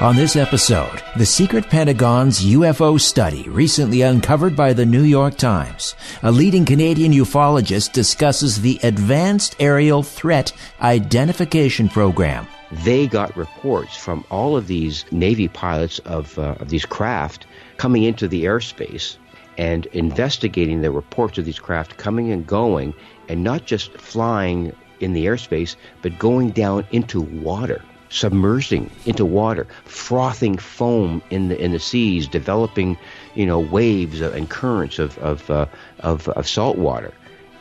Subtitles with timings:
[0.00, 5.94] On this episode, the secret Pentagon's UFO study recently uncovered by the New York Times.
[6.22, 12.48] A leading Canadian ufologist discusses the Advanced Aerial Threat Identification Program.
[12.84, 17.46] They got reports from all of these Navy pilots of, uh, of these craft
[17.76, 19.18] coming into the airspace
[19.58, 22.94] and investigating the reports of these craft coming and going
[23.28, 27.82] and not just flying in the airspace, but going down into water
[28.12, 32.96] submersing into water, frothing foam in the in the seas, developing
[33.34, 35.66] you know waves and currents of of uh,
[36.00, 37.12] of, of salt water.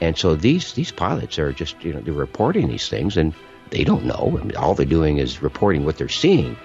[0.02, 3.34] And so these these pilots are just you know they're reporting these things and
[3.70, 4.38] they don't know.
[4.40, 6.58] I mean, all they're doing is reporting what they're seeing.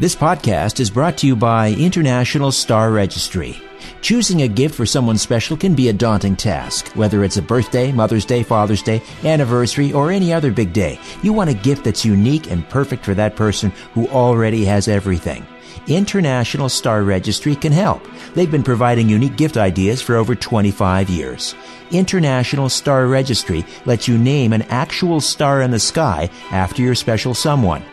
[0.00, 3.60] This podcast is brought to you by International Star Registry.
[4.00, 6.88] Choosing a gift for someone special can be a daunting task.
[6.96, 11.34] Whether it's a birthday, Mother's Day, Father's Day, anniversary, or any other big day, you
[11.34, 15.46] want a gift that's unique and perfect for that person who already has everything.
[15.86, 18.02] International Star Registry can help.
[18.32, 21.54] They've been providing unique gift ideas for over 25 years.
[21.90, 27.34] International Star Registry lets you name an actual star in the sky after your special
[27.34, 27.84] someone.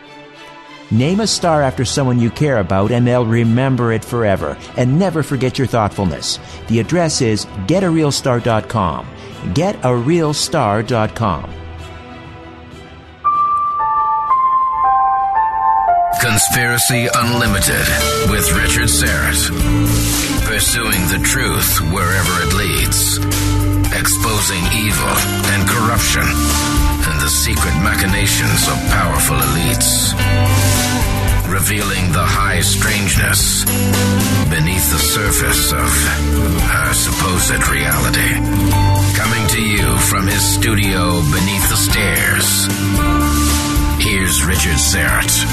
[0.90, 4.56] Name a star after someone you care about and they'll remember it forever.
[4.76, 6.38] And never forget your thoughtfulness.
[6.68, 9.06] The address is getarealstar.com.
[9.54, 11.54] Getarealstar.com.
[16.20, 17.86] Conspiracy Unlimited
[18.30, 19.48] with Richard Syrett.
[20.44, 23.18] Pursuing the truth wherever it leads.
[23.94, 25.14] Exposing evil
[25.52, 30.67] and corruption and the secret machinations of powerful elites.
[31.48, 33.64] Revealing the high strangeness
[34.50, 35.88] beneath the surface of
[36.68, 38.34] her supposed reality.
[39.16, 42.68] Coming to you from his studio beneath the stairs.
[43.98, 45.44] Here's Richard Syrett.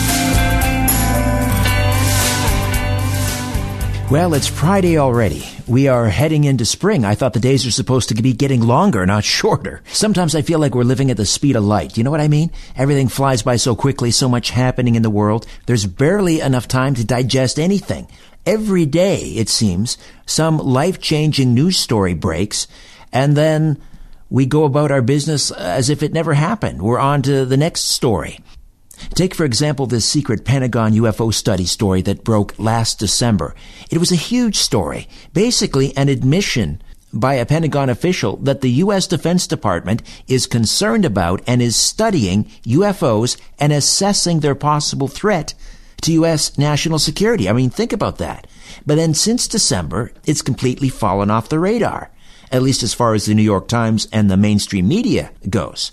[4.12, 5.55] Well, it's Friday already.
[5.68, 7.06] We are heading into spring.
[7.06, 9.82] I thought the days are supposed to be getting longer, not shorter.
[9.92, 11.98] Sometimes I feel like we're living at the speed of light.
[11.98, 12.52] You know what I mean?
[12.76, 15.48] Everything flies by so quickly, so much happening in the world.
[15.66, 18.08] There's barely enough time to digest anything.
[18.46, 22.68] Every day, it seems, some life-changing news story breaks,
[23.12, 23.82] and then
[24.30, 26.84] we go about our business as if it never happened.
[26.84, 28.40] We're on to the next story.
[29.14, 33.56] Take, for example, this secret Pentagon UFO study story that broke last December.
[33.90, 36.82] It was a huge story, basically an admission
[37.14, 39.08] by a Pentagon official that the U.S.
[39.08, 45.54] Defense Department is concerned about and is studying UFOs and assessing their possible threat
[46.02, 46.58] to U.S.
[46.58, 47.50] national security.
[47.50, 48.48] I mean, think about that.
[48.86, 52.12] But then since December, it's completely fallen off the radar,
[52.52, 55.92] at least as far as the New York Times and the mainstream media goes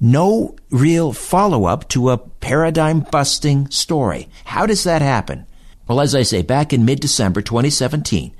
[0.00, 4.28] no real follow up to a paradigm busting story.
[4.44, 5.46] How does that happen?
[5.86, 8.32] Well, as I say, back in mid December 2017,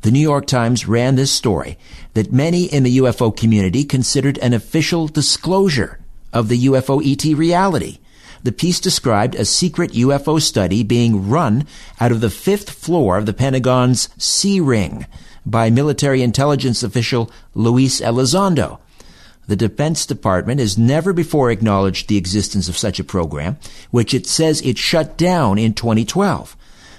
[0.00, 1.78] the New York Times ran this story
[2.14, 5.98] that many in the UFO community considered an official disclosure
[6.32, 7.98] of the UFO ET reality.
[8.42, 11.66] The piece described a secret UFO study being run
[12.00, 15.06] out of the fifth floor of the Pentagon's C Ring
[15.46, 18.80] by military intelligence official Luis Elizondo.
[19.46, 23.58] The Defense Department has never before acknowledged the existence of such a program,
[23.90, 26.56] which it says it shut down in 2012.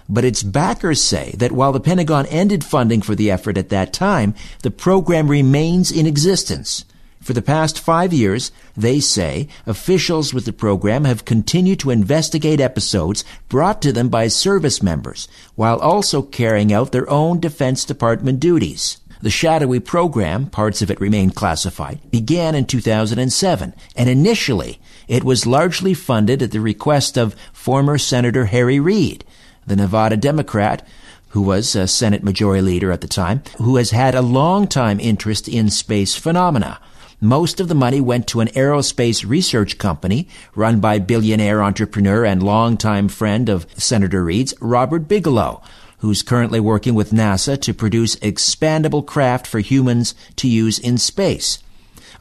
[0.07, 3.92] But its backers say that while the Pentagon ended funding for the effort at that
[3.92, 6.86] time, the program remains in existence.
[7.25, 12.59] For the past five years, they say, officials with the program have continued to investigate
[12.59, 18.39] episodes brought to them by service members, while also carrying out their own Defense Department
[18.39, 18.97] duties.
[19.21, 25.45] The shadowy program, parts of it remain classified, began in 2007, and initially it was
[25.45, 29.23] largely funded at the request of former Senator Harry Reid,
[29.65, 30.88] the Nevada Democrat
[31.35, 35.01] who was a Senate Majority Leader at the time, who has had a long time
[35.01, 36.79] interest in space phenomena.
[37.19, 42.41] Most of the money went to an aerospace research company run by billionaire entrepreneur and
[42.41, 45.61] longtime friend of Senator Reid's, Robert Bigelow,
[46.06, 51.57] who's currently working with NASA to produce expandable craft for humans to use in space.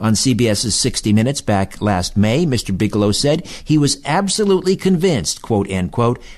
[0.00, 2.76] On CBS's 60 Minutes back last May, Mr.
[2.76, 5.68] Bigelow said he was absolutely convinced, quote,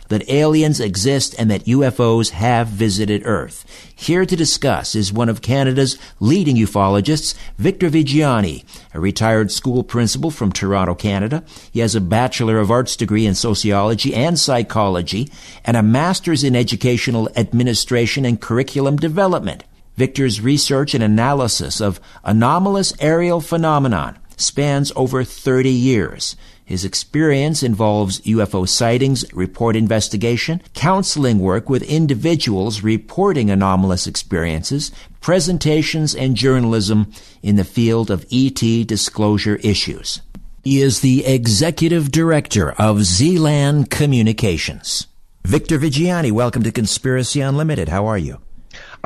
[0.08, 3.64] that aliens exist and that UFOs have visited Earth.
[3.94, 10.31] Here to discuss is one of Canada's leading ufologists, Victor Viggiani, a retired school principal
[10.31, 11.43] from Toronto, Canada.
[11.73, 15.31] He has a Bachelor of Arts degree in sociology and psychology
[15.64, 19.64] and a master's in educational administration and curriculum development.
[19.97, 26.37] Victor's research and analysis of anomalous aerial phenomenon spans over 30 years.
[26.65, 34.91] His experience involves UFO sightings, report investigation, counseling work with individuals reporting anomalous experiences,
[35.21, 37.11] presentations, and journalism
[37.43, 40.21] in the field of ET disclosure issues.
[40.65, 45.07] He is the executive director of Zealand Communications.
[45.45, 47.89] Victor Viggiani, welcome to Conspiracy Unlimited.
[47.89, 48.41] How are you?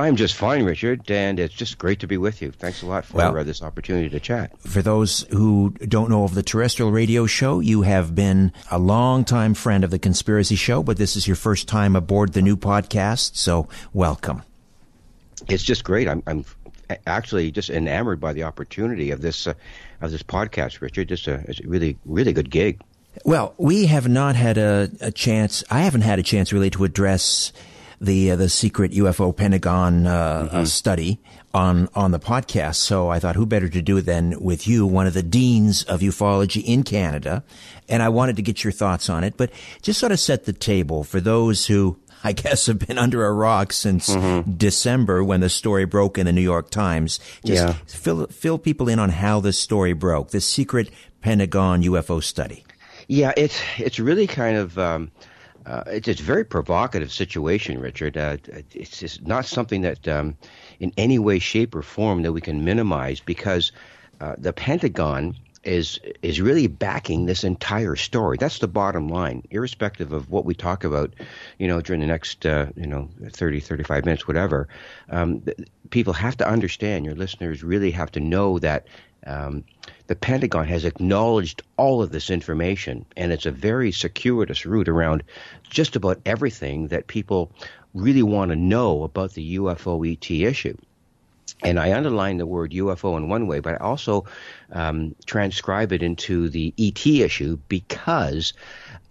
[0.01, 2.51] I'm just fine, Richard, and it's just great to be with you.
[2.51, 4.59] Thanks a lot for well, uh, this opportunity to chat.
[4.59, 9.53] For those who don't know of the terrestrial radio show, you have been a long-time
[9.53, 13.35] friend of the Conspiracy Show, but this is your first time aboard the new podcast,
[13.35, 14.41] so welcome.
[15.47, 16.07] It's just great.
[16.07, 16.45] I'm, I'm
[17.05, 19.53] actually just enamored by the opportunity of this uh,
[20.01, 21.09] of this podcast, Richard.
[21.09, 22.81] Just a, it's a really, really good gig.
[23.23, 25.63] Well, we have not had a, a chance.
[25.69, 27.51] I haven't had a chance really to address
[28.01, 30.63] the uh, the secret UFO Pentagon uh, mm-hmm.
[30.65, 31.19] study
[31.53, 32.75] on on the podcast.
[32.75, 35.83] So I thought, who better to do it than with you, one of the deans
[35.83, 37.43] of ufology in Canada,
[37.87, 39.37] and I wanted to get your thoughts on it.
[39.37, 39.51] But
[39.81, 41.97] just sort of set the table for those who.
[42.23, 44.51] I guess have been under a rock since mm-hmm.
[44.51, 47.19] December when the story broke in the New York Times.
[47.43, 47.73] Just yeah.
[47.87, 50.29] fill fill people in on how this story broke.
[50.29, 52.63] The secret Pentagon UFO study.
[53.07, 55.11] Yeah, it's it's really kind of um,
[55.65, 58.17] uh, it's, it's a very provocative situation, Richard.
[58.17, 58.37] Uh,
[58.73, 60.37] it's just not something that, um,
[60.79, 63.71] in any way, shape, or form, that we can minimize because
[64.19, 68.37] uh, the Pentagon is is really backing this entire story.
[68.39, 71.13] That's the bottom line, irrespective of what we talk about,
[71.59, 74.67] you know, during the next, uh, you know, 30, 35 minutes, whatever.
[75.09, 75.43] Um,
[75.91, 77.05] people have to understand.
[77.05, 78.87] Your listeners really have to know that
[79.25, 79.63] um,
[80.07, 85.23] the Pentagon has acknowledged all of this information, and it's a very circuitous route around
[85.69, 87.51] just about everything that people
[87.93, 90.77] really want to know about the UFO ET issue.
[91.63, 94.25] And I underline the word UFO in one way, but I also
[94.71, 98.53] um, transcribe it into the ET issue because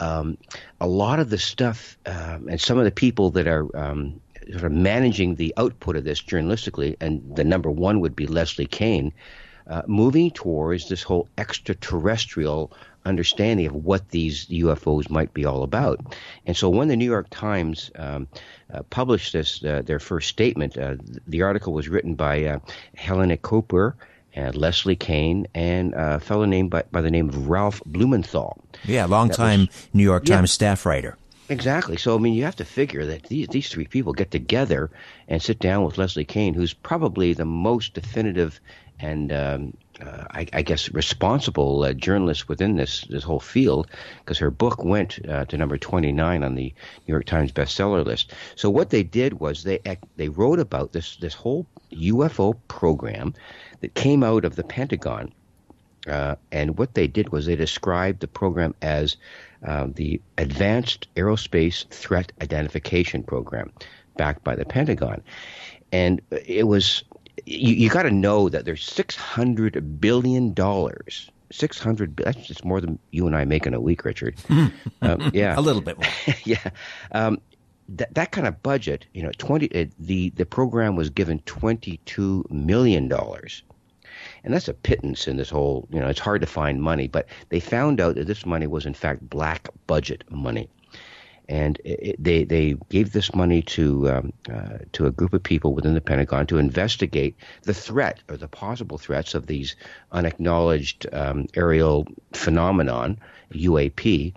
[0.00, 0.36] um,
[0.80, 4.20] a lot of the stuff um, and some of the people that are um,
[4.50, 8.66] sort of managing the output of this journalistically, and the number one would be Leslie
[8.66, 9.12] Kean,
[9.70, 12.72] uh, moving towards this whole extraterrestrial
[13.06, 16.14] understanding of what these UFOs might be all about.
[16.44, 18.28] And so when the New York Times um,
[18.72, 20.96] uh, published this, uh, their first statement, uh,
[21.26, 22.58] the article was written by uh,
[22.96, 23.96] Helene Cooper.
[24.32, 28.62] And Leslie Kean and a fellow named by, by the name of Ralph Blumenthal.
[28.84, 31.16] Yeah, longtime was, New York Times yeah, staff writer.
[31.48, 31.96] Exactly.
[31.96, 34.88] So I mean, you have to figure that these these three people get together
[35.26, 38.60] and sit down with Leslie Kean, who's probably the most definitive
[39.02, 43.86] and um, uh, I, I, guess responsible uh, journalist within this this whole field
[44.20, 48.32] because her book went uh, to number 29 on the New York Times bestseller list.
[48.56, 49.80] So what they did was they
[50.16, 53.34] they wrote about this this whole UFO program
[53.80, 55.32] that came out of the Pentagon.
[56.06, 59.16] Uh, and what they did was they described the program as
[59.66, 63.70] uh, the Advanced Aerospace Threat Identification Program,
[64.16, 65.22] backed by the Pentagon.
[65.92, 67.04] And it was
[67.46, 71.30] you, you got to know that there's six hundred billion dollars.
[71.52, 72.16] Six hundred.
[72.16, 74.36] That's just more than you and I make in a week, Richard.
[75.02, 76.10] um, yeah, a little bit more.
[76.44, 76.70] yeah,
[77.12, 77.40] um,
[77.88, 79.06] that that kind of budget.
[79.14, 79.72] You know, twenty.
[79.74, 83.62] Uh, the the program was given twenty two million dollars,
[84.44, 85.88] and that's a pittance in this whole.
[85.90, 88.86] You know, it's hard to find money, but they found out that this money was
[88.86, 90.68] in fact black budget money
[91.50, 95.74] and it, they they gave this money to um, uh, to a group of people
[95.74, 99.74] within the Pentagon to investigate the threat or the possible threats of these
[100.12, 103.18] unacknowledged um, aerial phenomenon
[103.52, 104.32] UAP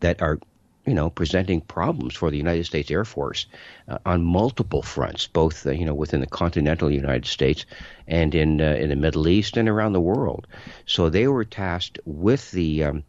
[0.00, 0.40] that are
[0.84, 3.46] you know presenting problems for the United States Air Force
[3.86, 7.66] uh, on multiple fronts, both uh, you know within the continental United States
[8.08, 10.48] and in uh, in the Middle East and around the world.
[10.86, 13.04] So they were tasked with the um,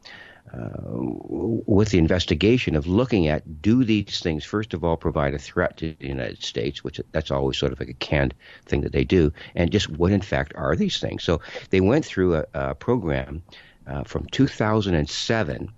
[0.53, 5.77] with the investigation of looking at do these things first of all provide a threat
[5.77, 8.33] to the United States, which that's always sort of like a canned
[8.65, 11.23] thing that they do, and just what in fact are these things.
[11.23, 13.43] So they went through a, a program
[13.87, 15.71] uh, from 2007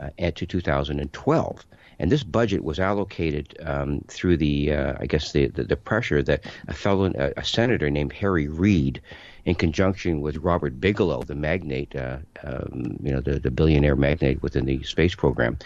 [0.00, 1.66] uh, to 2012.
[1.98, 6.22] And this budget was allocated um, through the, uh, I guess, the, the, the, pressure
[6.22, 9.00] that a fellow, a, a senator named Harry Reid,
[9.44, 14.42] in conjunction with Robert Bigelow, the magnate, uh, um, you know, the, the billionaire magnate
[14.42, 15.58] within the space program.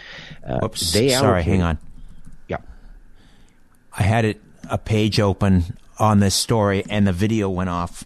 [0.47, 1.79] Uh, Oops, they sorry, hang on.
[2.49, 2.59] Yeah.
[3.97, 8.05] I had it a page open on this story, and the video went off.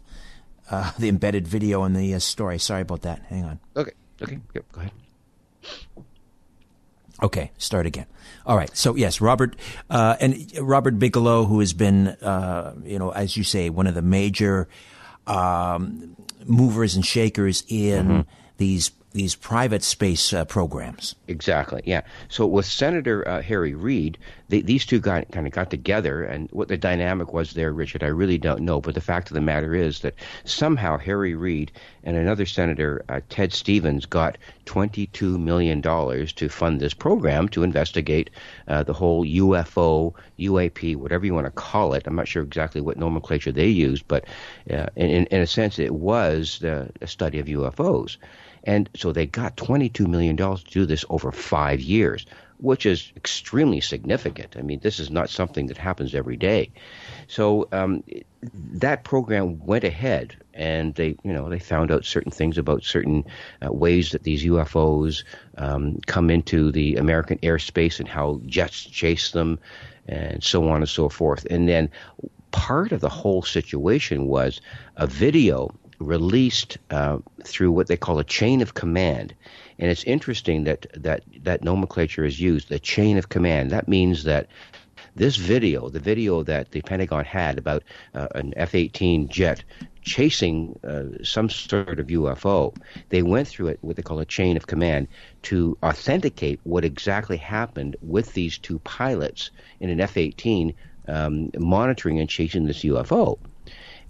[0.70, 2.58] Uh, the embedded video in the uh, story.
[2.58, 3.20] Sorry about that.
[3.28, 3.60] Hang on.
[3.76, 3.92] Okay.
[4.22, 4.38] Okay.
[4.54, 4.64] Yep.
[4.72, 4.92] Go ahead.
[7.22, 8.06] Okay, start again.
[8.44, 8.74] All right.
[8.76, 9.54] So yes, Robert
[9.88, 13.94] uh, and Robert Bigelow, who has been, uh, you know, as you say, one of
[13.94, 14.68] the major
[15.26, 18.30] um, movers and shakers in mm-hmm.
[18.56, 21.14] these these private space uh, programs.
[21.28, 21.82] Exactly.
[21.84, 22.02] Yeah.
[22.28, 26.68] So with Senator uh, Harry Reid, these two got kind of got together, and what
[26.68, 28.80] the dynamic was there, Richard, I really don't know.
[28.80, 30.14] But the fact of the matter is that
[30.44, 31.72] somehow Harry Reid
[32.04, 37.62] and another senator, uh, Ted Stevens, got twenty-two million dollars to fund this program to
[37.62, 38.28] investigate
[38.68, 42.06] uh, the whole UFO, UAP, whatever you want to call it.
[42.06, 44.26] I'm not sure exactly what nomenclature they used, but
[44.70, 48.18] uh, in, in, a sense, it was a study of UFOs.
[48.64, 52.26] And so they got $22 million to do this over five years,
[52.58, 54.56] which is extremely significant.
[54.56, 56.70] I mean, this is not something that happens every day.
[57.26, 58.04] So um,
[58.52, 63.24] that program went ahead, and they, you know, they found out certain things about certain
[63.64, 65.24] uh, ways that these UFOs
[65.58, 69.58] um, come into the American airspace and how jets chase them,
[70.06, 71.46] and so on and so forth.
[71.50, 71.90] And then
[72.52, 74.60] part of the whole situation was
[74.96, 79.34] a video released uh, through what they call a chain of command.
[79.78, 83.70] And it's interesting that, that that nomenclature is used, the chain of command.
[83.70, 84.48] That means that
[85.14, 87.82] this video, the video that the Pentagon had about
[88.14, 89.62] uh, an F 18 jet
[90.02, 92.74] chasing uh, some sort of UFO,
[93.10, 95.08] they went through it, what they call a chain of command,
[95.42, 100.74] to authenticate what exactly happened with these two pilots in an F 18
[101.08, 103.38] um, monitoring and chasing this UFO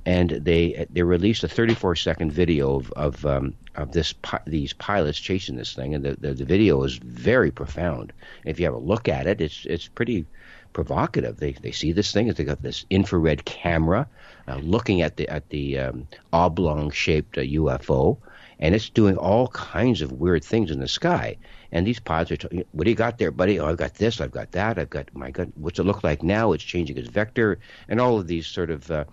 [0.04, 4.14] and they they released a 34 second video of of, um, of this
[4.46, 8.12] these pilots chasing this thing, and the, the, the video is very profound.
[8.44, 10.26] if you have a look at it, it's it's pretty
[10.72, 11.38] provocative.
[11.38, 14.08] They they see this thing, they got this infrared camera
[14.48, 18.18] uh, looking at the at the um, oblong shaped uh, UFO,
[18.58, 21.36] and it's doing all kinds of weird things in the sky.
[21.72, 23.58] And these pods are, t- what do you got there, buddy?
[23.58, 26.22] Oh, I've got this, I've got that, I've got, my God, what's it look like
[26.22, 26.52] now?
[26.52, 29.04] It's changing its vector, and all of these sort of, uh,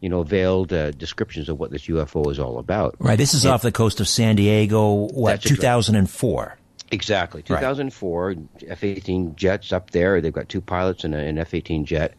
[0.00, 2.94] you know, veiled uh, descriptions of what this UFO is all about.
[3.00, 3.18] Right.
[3.18, 6.58] This is and, off the coast of San Diego, what, 2004?
[6.90, 7.42] Exactly.
[7.42, 8.38] 2004, right.
[8.68, 10.20] F 18 jets up there.
[10.20, 12.14] They've got two pilots and an F 18 jet.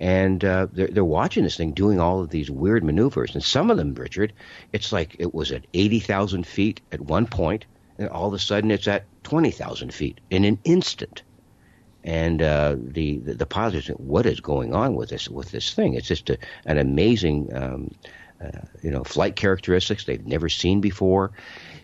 [0.00, 3.34] And uh, they're, they're watching this thing doing all of these weird maneuvers.
[3.34, 4.32] And some of them, Richard,
[4.72, 7.64] it's like it was at 80,000 feet at one point
[8.06, 11.22] all of a sudden it's at 20,000 feet in an instant.
[12.04, 15.94] And uh, the, the, the pilots, what is going on with this with this thing?
[15.94, 17.90] It's just a, an amazing, um,
[18.42, 21.32] uh, you know, flight characteristics they've never seen before.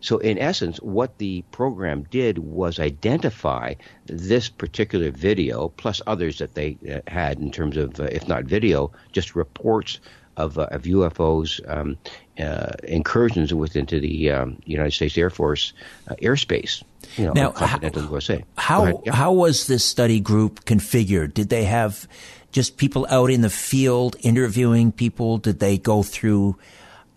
[0.00, 3.75] So, in essence, what the program did was identify
[4.06, 8.44] this particular video, plus others that they uh, had in terms of, uh, if not
[8.44, 10.00] video, just reports
[10.37, 11.97] of, uh, of UFOs um,
[12.38, 15.72] uh, incursions within to the um, United States Air Force
[16.08, 16.82] uh, airspace.
[17.16, 18.44] You know, now, continental how, USA.
[18.56, 19.14] How yeah.
[19.14, 21.34] how was this study group configured?
[21.34, 22.08] Did they have
[22.50, 25.38] just people out in the field interviewing people?
[25.38, 26.56] Did they go through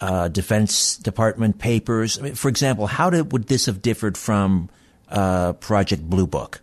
[0.02, 2.20] uh, Defense Department papers?
[2.20, 4.70] I mean, for example, how did, would this have differed from
[5.10, 6.62] uh, Project Blue Book?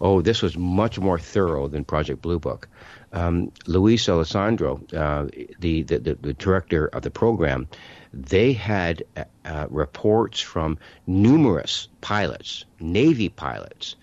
[0.00, 2.68] Oh, this was much more thorough than Project Blue Book
[3.12, 7.68] um, Luis Elizondo, uh, the, the, the, director of the program,
[8.12, 13.96] they had uh, uh, reports from numerous pilots, Navy pilots,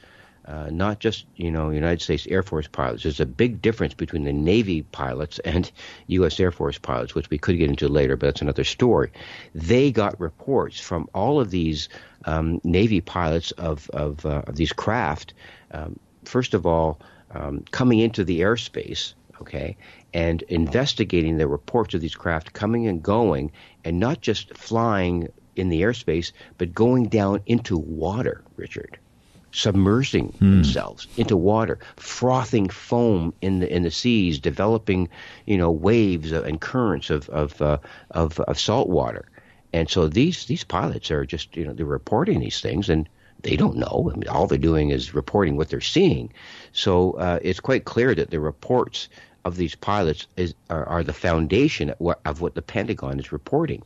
[0.45, 3.03] uh, not just you know United States Air Force pilots.
[3.03, 5.72] There's a big difference between the Navy pilots and
[6.07, 6.39] U.S.
[6.39, 9.12] Air Force pilots, which we could get into later, but that's another story.
[9.55, 11.89] They got reports from all of these
[12.25, 15.33] um, Navy pilots of of, uh, of these craft.
[15.72, 17.00] Um, first of all,
[17.33, 19.77] um, coming into the airspace, okay,
[20.13, 23.51] and investigating the reports of these craft coming and going,
[23.83, 28.97] and not just flying in the airspace, but going down into water, Richard
[29.53, 30.49] submersing hmm.
[30.49, 35.07] themselves into water, frothing foam in the in the seas, developing
[35.45, 37.77] you know waves and currents of of uh,
[38.11, 39.25] of, of salt water.
[39.71, 43.07] And so these these pilots are just you know they're reporting these things and
[43.43, 44.12] they don't know.
[44.12, 46.33] I mean, all they're doing is reporting what they're seeing.
[46.71, 49.09] So uh, it's quite clear that the reports
[49.45, 51.93] of these pilots is are, are the foundation
[52.25, 53.83] of what the Pentagon is reporting.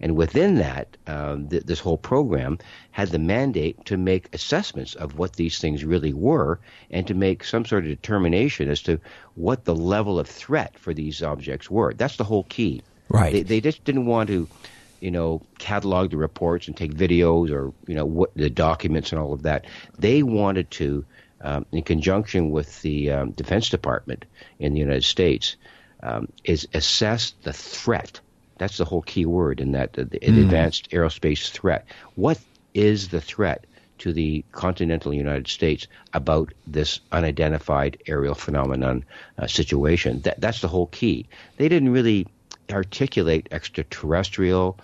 [0.00, 2.58] And within that, um, th- this whole program
[2.92, 7.42] had the mandate to make assessments of what these things really were and to make
[7.42, 9.00] some sort of determination as to
[9.34, 11.94] what the level of threat for these objects were.
[11.94, 12.82] That's the whole key.
[13.08, 13.32] Right.
[13.32, 14.46] They, they just didn't want to,
[15.00, 19.20] you know, catalog the reports and take videos or, you know, what the documents and
[19.20, 19.66] all of that.
[19.98, 21.04] They wanted to,
[21.40, 24.24] um, in conjunction with the um, Defense Department
[24.58, 25.56] in the United States,
[26.02, 28.20] um, is assess the threat
[28.58, 30.42] that's the whole key word in that the, mm.
[30.42, 31.86] advanced aerospace threat.
[32.16, 32.38] What
[32.74, 33.64] is the threat
[33.98, 39.04] to the continental United States about this unidentified aerial phenomenon
[39.38, 40.20] uh, situation?
[40.22, 41.26] That, that's the whole key.
[41.56, 42.26] They didn't really
[42.72, 44.78] articulate extraterrestrial,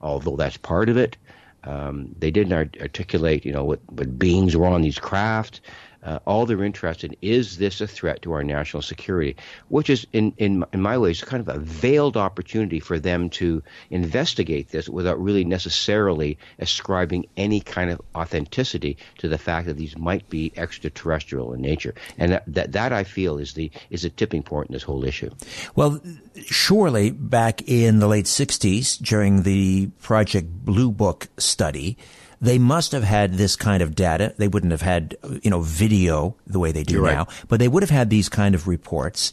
[0.00, 1.16] although that's part of it.
[1.64, 5.60] Um, they didn't art- articulate, you know, what, what beings were on these craft
[6.02, 9.36] uh, all they're interested in is this a threat to our national security,
[9.68, 13.62] which is in in in my ways kind of a veiled opportunity for them to
[13.90, 19.96] investigate this without really necessarily ascribing any kind of authenticity to the fact that these
[19.96, 24.10] might be extraterrestrial in nature, and that that, that I feel is the is a
[24.10, 25.30] tipping point in this whole issue.
[25.74, 26.00] Well,
[26.46, 31.96] surely back in the late '60s during the Project Blue Book study
[32.40, 34.34] they must have had this kind of data.
[34.36, 37.44] They wouldn't have had, you know, video the way they do You're now, right.
[37.48, 39.32] but they would have had these kind of reports.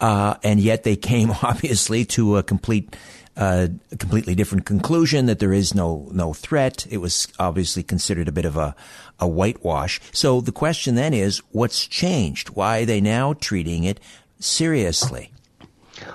[0.00, 2.96] Uh, and yet they came obviously to a complete,
[3.36, 6.86] uh, completely different conclusion that there is no, no threat.
[6.90, 8.74] It was obviously considered a bit of a,
[9.18, 10.00] a whitewash.
[10.12, 12.50] So the question then is, what's changed?
[12.50, 14.00] Why are they now treating it
[14.38, 15.30] seriously?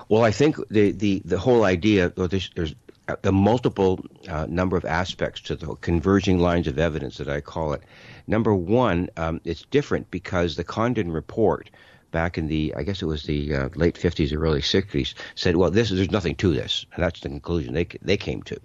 [0.09, 2.75] Well, I think the, the, the whole idea, there's, there's
[3.23, 7.73] a multiple uh, number of aspects to the converging lines of evidence that I call
[7.73, 7.83] it.
[8.27, 11.69] Number one, um, it's different because the Condon report
[12.11, 15.55] back in the, I guess it was the uh, late 50s or early 60s, said,
[15.55, 16.85] well, this there's nothing to this.
[16.93, 18.59] And that's the conclusion they, they came to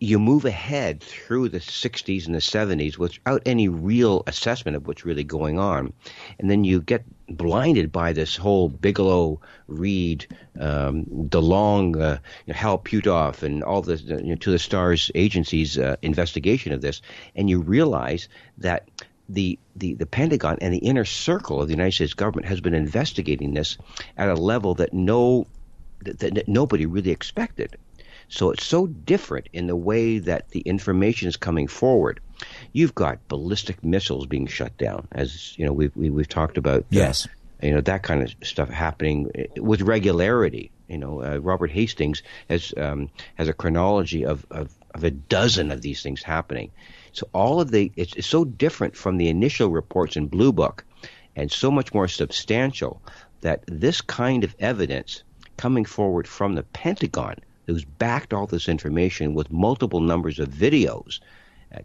[0.00, 5.04] you move ahead through the 60s and the 70s without any real assessment of what's
[5.04, 5.92] really going on.
[6.38, 10.26] And then you get blinded by this whole Bigelow, Reid,
[10.58, 15.10] um, DeLonge, uh, you know, Hal Puthoff, and all the you know, to the stars
[15.14, 17.02] agencies' uh, investigation of this.
[17.34, 18.88] And you realize that
[19.28, 22.74] the, the, the Pentagon and the inner circle of the United States government has been
[22.74, 23.78] investigating this
[24.16, 25.46] at a level that no
[26.02, 27.76] that, that nobody really expected.
[28.28, 32.20] So it's so different in the way that the information is coming forward.
[32.74, 36.28] You've got ballistic missiles being shut down, as you know we've we, have we have
[36.28, 36.80] talked about.
[36.80, 37.28] Uh, yes,
[37.62, 40.72] you know that kind of stuff happening with regularity.
[40.88, 45.70] You know, uh, Robert Hastings has um, has a chronology of, of of a dozen
[45.70, 46.72] of these things happening.
[47.12, 50.84] So all of the it's, it's so different from the initial reports in Blue Book,
[51.36, 53.00] and so much more substantial
[53.42, 55.22] that this kind of evidence
[55.56, 61.20] coming forward from the Pentagon who's backed all this information with multiple numbers of videos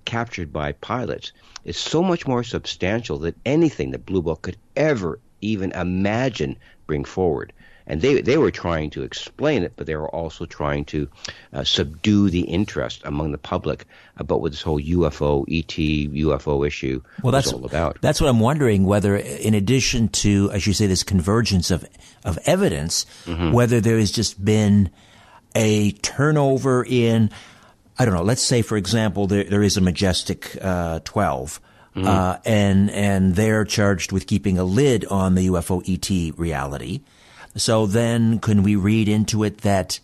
[0.06, 1.32] captured by pilots
[1.66, 7.04] is so much more substantial than anything that Blue Book could ever even imagine bring
[7.04, 7.54] forward.
[7.88, 11.10] And they, they were trying to explain it, but they were also trying to
[11.54, 13.86] uh, subdue the interest among the public
[14.18, 17.98] about what this whole UFO, ET, UFO issue well, was that's, all about.
[18.00, 21.84] That's what I'm wondering, whether in addition to, as you say, this convergence of,
[22.24, 23.54] of evidence, mm-hmm.
[23.54, 24.92] whether there has just been–
[25.56, 27.32] a turnover in,
[28.00, 31.60] I don't know, let's say, for example, there, there is a Majestic uh, 12.
[31.96, 32.08] Mm-hmm.
[32.08, 37.02] Uh, and and they're charged with keeping a lid on the UFO ET reality.
[37.56, 40.00] So then, can we read into it that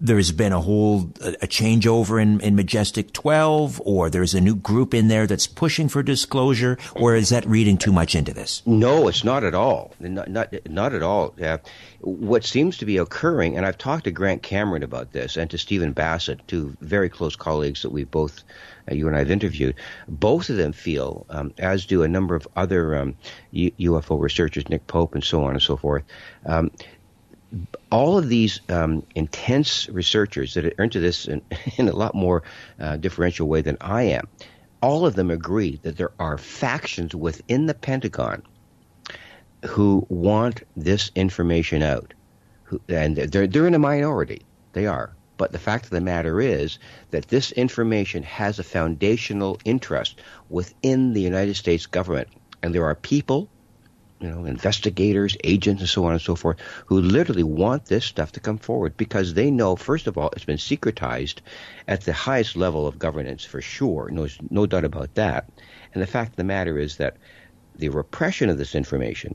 [0.00, 4.94] there's been a whole a changeover in, in Majestic 12, or there's a new group
[4.94, 8.62] in there that's pushing for disclosure, or is that reading too much into this?
[8.64, 9.92] No, it's not at all.
[10.00, 11.34] Not not, not at all.
[11.40, 11.58] Uh,
[12.00, 15.58] what seems to be occurring, and I've talked to Grant Cameron about this, and to
[15.58, 18.42] Stephen Bassett, two very close colleagues that we both,
[18.90, 19.74] uh, you and I have interviewed.
[20.08, 23.16] Both of them feel, um, as do a number of other um,
[23.50, 26.04] U- UFO researchers, Nick Pope and so on and so forth.
[26.46, 26.70] Um,
[27.90, 31.42] all of these um, intense researchers that are into this in,
[31.76, 32.42] in a lot more
[32.78, 34.28] uh, differential way than I am
[34.82, 38.42] all of them agree that there are factions within the Pentagon
[39.66, 42.14] who want this information out.
[42.64, 44.42] Who, and they're, they're in a minority.
[44.72, 45.12] They are.
[45.36, 46.78] But the fact of the matter is
[47.10, 52.28] that this information has a foundational interest within the United States government.
[52.62, 53.48] And there are people,
[54.20, 58.32] you know, investigators, agents, and so on and so forth, who literally want this stuff
[58.32, 61.38] to come forward because they know, first of all, it's been secretized
[61.88, 64.10] at the highest level of governance for sure.
[64.10, 65.50] No, no doubt about that.
[65.94, 67.16] And the fact of the matter is that
[67.76, 69.34] the repression of this information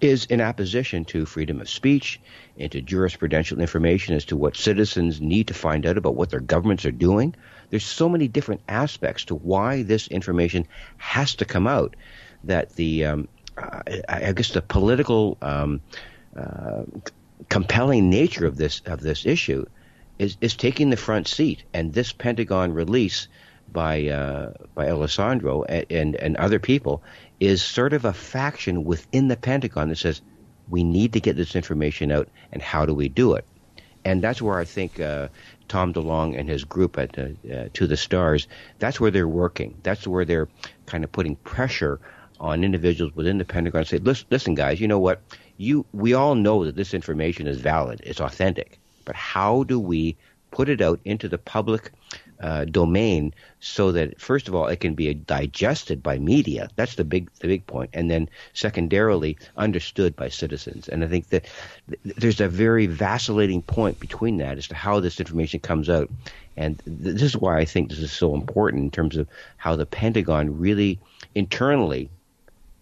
[0.00, 2.20] is in opposition to freedom of speech
[2.58, 6.40] and to jurisprudential information as to what citizens need to find out about what their
[6.40, 7.34] governments are doing.
[7.68, 10.66] There's so many different aspects to why this information
[10.96, 11.96] has to come out
[12.44, 13.28] that the, um,
[14.08, 15.80] I guess, the political um,
[16.36, 16.82] uh,
[17.48, 19.66] compelling nature of this of this issue
[20.18, 23.28] is is taking the front seat, and this Pentagon release
[23.72, 27.02] by uh, by Elizondo and, and, and other people
[27.38, 30.20] is sort of a faction within the Pentagon that says
[30.68, 33.44] we need to get this information out, and how do we do it?
[34.04, 35.28] And that's where I think uh,
[35.68, 39.78] Tom DeLonge and his group at uh, uh, To the Stars, that's where they're working.
[39.82, 40.48] That's where they're
[40.86, 42.00] kind of putting pressure
[42.40, 43.84] on individuals within the Pentagon.
[43.84, 45.20] Say, listen, listen, guys, you know what?
[45.58, 50.16] You, we all know that this information is valid, it's authentic, but how do we
[50.50, 51.92] put it out into the public
[52.40, 56.70] uh, domain so that first of all it can be digested by media?
[56.76, 57.90] That's the big the big point.
[57.92, 60.88] And then secondarily understood by citizens.
[60.88, 61.44] And i think that
[61.88, 66.08] th- there's a very vacillating point between that as to how this information comes out.
[66.56, 69.76] And th- this is why i think this is so important in terms of how
[69.76, 70.98] the pentagon really
[71.34, 72.08] internally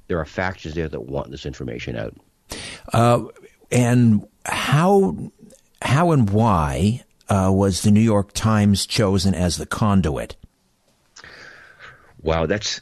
[0.08, 2.14] there are factions there that want this information out
[2.92, 3.22] uh,
[3.70, 5.30] and how
[5.82, 10.36] how and why uh, was the New York Times chosen as the conduit?
[12.22, 12.80] Wow, that's.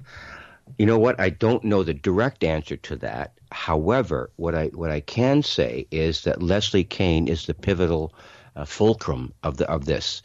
[0.78, 1.20] you know what?
[1.20, 3.34] I don't know the direct answer to that.
[3.52, 8.14] However, what I what I can say is that Leslie Kean is the pivotal
[8.56, 10.22] uh, fulcrum of the of this,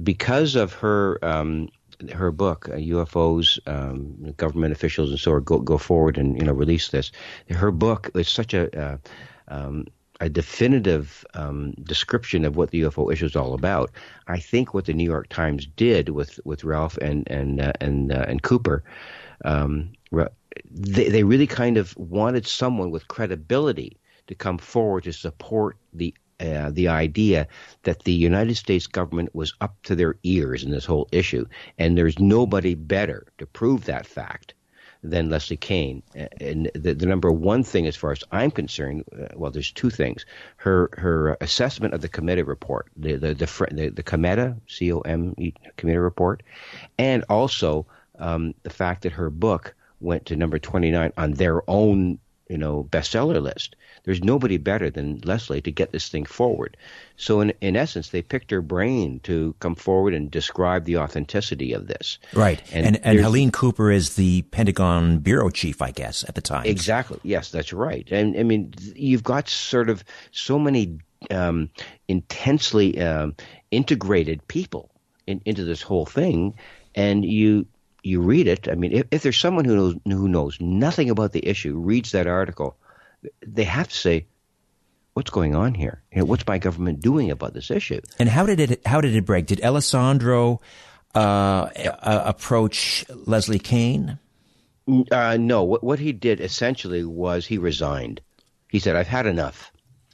[0.00, 1.68] because of her um,
[2.12, 6.44] her book, uh, UFOs, um, government officials, and so on, go go forward and you
[6.44, 7.10] know release this.
[7.50, 8.96] Her book is such a uh,
[9.48, 9.86] um,
[10.20, 13.90] a definitive um, description of what the UFO issue is all about.
[14.26, 18.12] I think what the New York Times did with, with Ralph and and uh, and
[18.12, 18.82] uh, and Cooper,
[19.44, 19.92] um,
[20.70, 26.14] they they really kind of wanted someone with credibility to come forward to support the
[26.40, 27.48] uh, the idea
[27.82, 31.46] that the United States government was up to their ears in this whole issue,
[31.78, 34.54] and there's nobody better to prove that fact
[35.02, 36.02] than Leslie Kean.
[36.40, 39.90] And the, the, number one thing, as far as I'm concerned, uh, well, there's two
[39.90, 44.92] things: her her assessment of the Cometa report, the the the, the, the Cometa C
[44.92, 46.42] O M E Cometa report,
[46.98, 47.86] and also
[48.18, 52.84] um, the fact that her book went to number 29 on their own you know
[52.90, 53.76] bestseller list.
[54.04, 56.76] There's nobody better than Leslie to get this thing forward.
[57.16, 61.72] So in in essence, they picked her brain to come forward and describe the authenticity
[61.72, 62.18] of this.
[62.32, 66.40] Right, and and, and Helene Cooper is the Pentagon bureau chief, I guess, at the
[66.40, 66.66] time.
[66.66, 67.20] Exactly.
[67.22, 68.08] Yes, that's right.
[68.10, 70.98] And I mean, you've got sort of so many
[71.30, 71.70] um,
[72.06, 73.34] intensely um,
[73.70, 74.90] integrated people
[75.26, 76.54] in, into this whole thing,
[76.94, 77.66] and you
[78.08, 78.68] you read it.
[78.68, 82.12] I mean, if, if there's someone who knows who knows nothing about the issue, reads
[82.12, 82.76] that article,
[83.46, 84.26] they have to say,
[85.12, 86.02] "What's going on here?
[86.12, 89.14] You know, what's my government doing about this issue?" And how did it how did
[89.14, 89.46] it break?
[89.46, 90.60] Did Elizondo
[91.14, 94.18] uh, uh, approach Leslie Kean?
[95.10, 95.62] Uh, no.
[95.64, 98.20] What what he did essentially was he resigned.
[98.70, 99.70] He said, "I've had enough."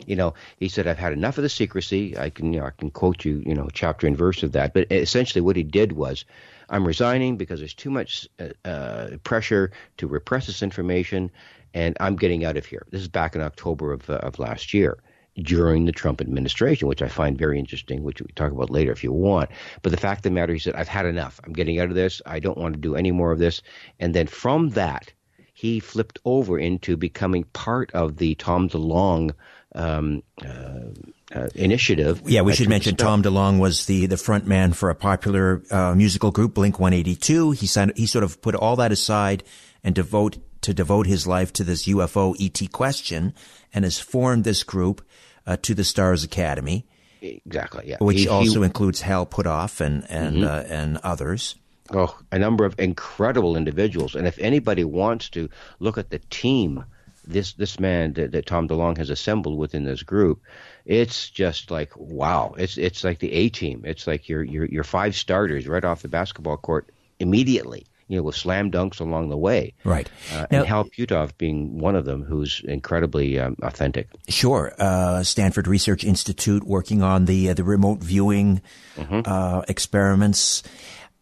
[0.06, 2.70] You know, he said, "I've had enough of the secrecy." I can you know, I
[2.70, 4.74] can quote you, you know, chapter and verse of that.
[4.74, 6.24] But essentially, what he did was
[6.68, 11.30] I'm resigning because there's too much uh, uh, pressure to repress this information,
[11.72, 12.86] and I'm getting out of here.
[12.90, 14.98] This is back in October of, uh, of last year
[15.42, 19.02] during the Trump administration, which I find very interesting, which we talk about later if
[19.02, 19.50] you want.
[19.82, 21.40] But the fact of the matter, he said, I've had enough.
[21.44, 22.22] I'm getting out of this.
[22.24, 23.62] I don't want to do any more of this.
[23.98, 25.12] And then from that,
[25.52, 29.32] he flipped over into becoming part of the Tom DeLonge
[29.74, 30.90] um, uh,
[31.34, 32.22] uh, initiative.
[32.26, 35.94] Yeah, we should mention Tom DeLonge was the the front man for a popular uh,
[35.94, 37.50] musical group, Blink One Eighty Two.
[37.50, 39.42] He signed, he sort of put all that aside
[39.82, 43.34] and devote to devote his life to this UFO ET question,
[43.72, 45.04] and has formed this group
[45.46, 46.86] uh, to the Stars Academy.
[47.20, 47.84] Exactly.
[47.88, 47.96] Yeah.
[48.00, 50.44] Which he, also he, includes Hal Puthoff and and mm-hmm.
[50.44, 51.56] Uh, and others.
[51.90, 54.14] Oh, a number of incredible individuals.
[54.14, 56.84] And if anybody wants to look at the team
[57.26, 60.42] this this man that, that Tom DeLonge has assembled within this group,
[60.84, 62.54] it's just like wow.
[62.58, 63.82] It's it's like the A team.
[63.84, 68.22] It's like your your your five starters right off the basketball court immediately you know,
[68.22, 69.72] with slam dunks along the way.
[69.82, 70.08] Right.
[70.32, 74.08] Uh, now, and Hal Puthoff being one of them who's incredibly um, authentic.
[74.28, 74.72] Sure.
[74.78, 78.60] Uh, Stanford Research Institute working on the, uh, the remote viewing
[78.96, 79.20] mm-hmm.
[79.24, 80.62] Uh, experiments.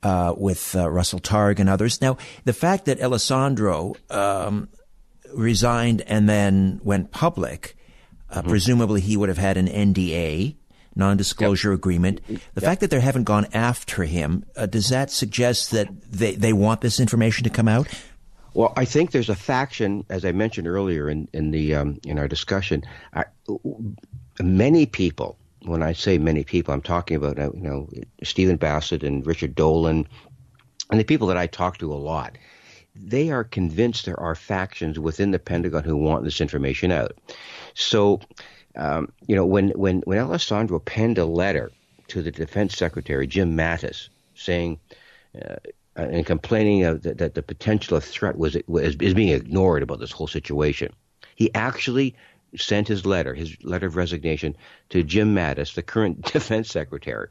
[0.04, 2.00] Uh, with uh, Russell Targ and others.
[2.02, 4.68] Now, the fact that Elizondo um,
[5.34, 7.76] resigned and then went public,
[8.30, 8.48] mm-hmm.
[8.48, 10.56] presumably he would have had an NDA
[10.94, 11.78] non-disclosure yep.
[11.78, 12.20] agreement.
[12.26, 12.64] The yep.
[12.64, 16.80] fact that they haven't gone after him, uh, does that suggest that they, they want
[16.80, 17.88] this information to come out?
[18.54, 22.18] Well, I think there's a faction, as I mentioned earlier in in the um, in
[22.18, 22.82] our discussion.
[23.14, 23.24] I,
[24.40, 27.88] many people, when I say many people, I'm talking about uh, you know
[28.22, 30.06] Stephen Bassett and Richard Dolan,
[30.90, 32.36] and the people that I talk to a lot.
[32.94, 37.16] They are convinced there are factions within the Pentagon who want this information out.
[37.74, 38.20] So
[38.76, 41.70] um, you know, when, when, when Elizondo penned a letter
[42.08, 44.78] to the Defense Secretary, Jim Mattis, saying
[45.40, 45.56] uh,
[45.94, 50.00] and complaining of the, that the potential of threat was, was is being ignored about
[50.00, 50.92] this whole situation,
[51.36, 52.14] he actually
[52.56, 54.56] sent his letter, his letter of resignation,
[54.88, 57.28] to Jim Mattis, the current Defense Secretary.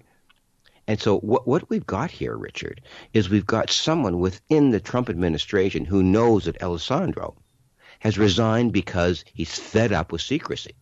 [0.92, 2.82] And so what what we've got here, Richard,
[3.14, 7.38] is we've got someone within the Trump administration who knows that Elizondo
[8.00, 10.76] has resigned because he's fed up with secrecy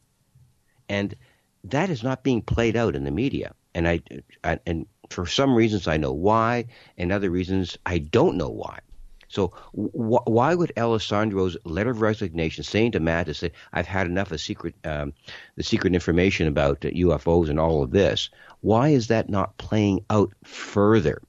[0.90, 1.16] and
[1.64, 3.54] that is not being played out in the media.
[3.76, 4.02] And I,
[4.44, 6.66] I and for some reasons I know why,
[6.98, 8.80] and other reasons I don't know why.
[9.30, 14.32] So wh- why would Elizondo's letter of resignation saying to Mattis that I've had enough
[14.32, 15.14] of secret, um,
[15.56, 18.30] the secret information about uh, UFOs and all of this?
[18.62, 21.22] Why is that not playing out further?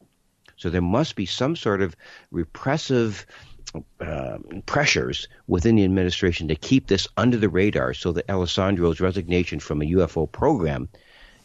[0.56, 1.94] So there must be some sort of
[2.30, 3.24] repressive
[4.00, 9.60] uh, pressures within the administration to keep this under the radar so that Elizondo's resignation
[9.60, 10.88] from a UFO program,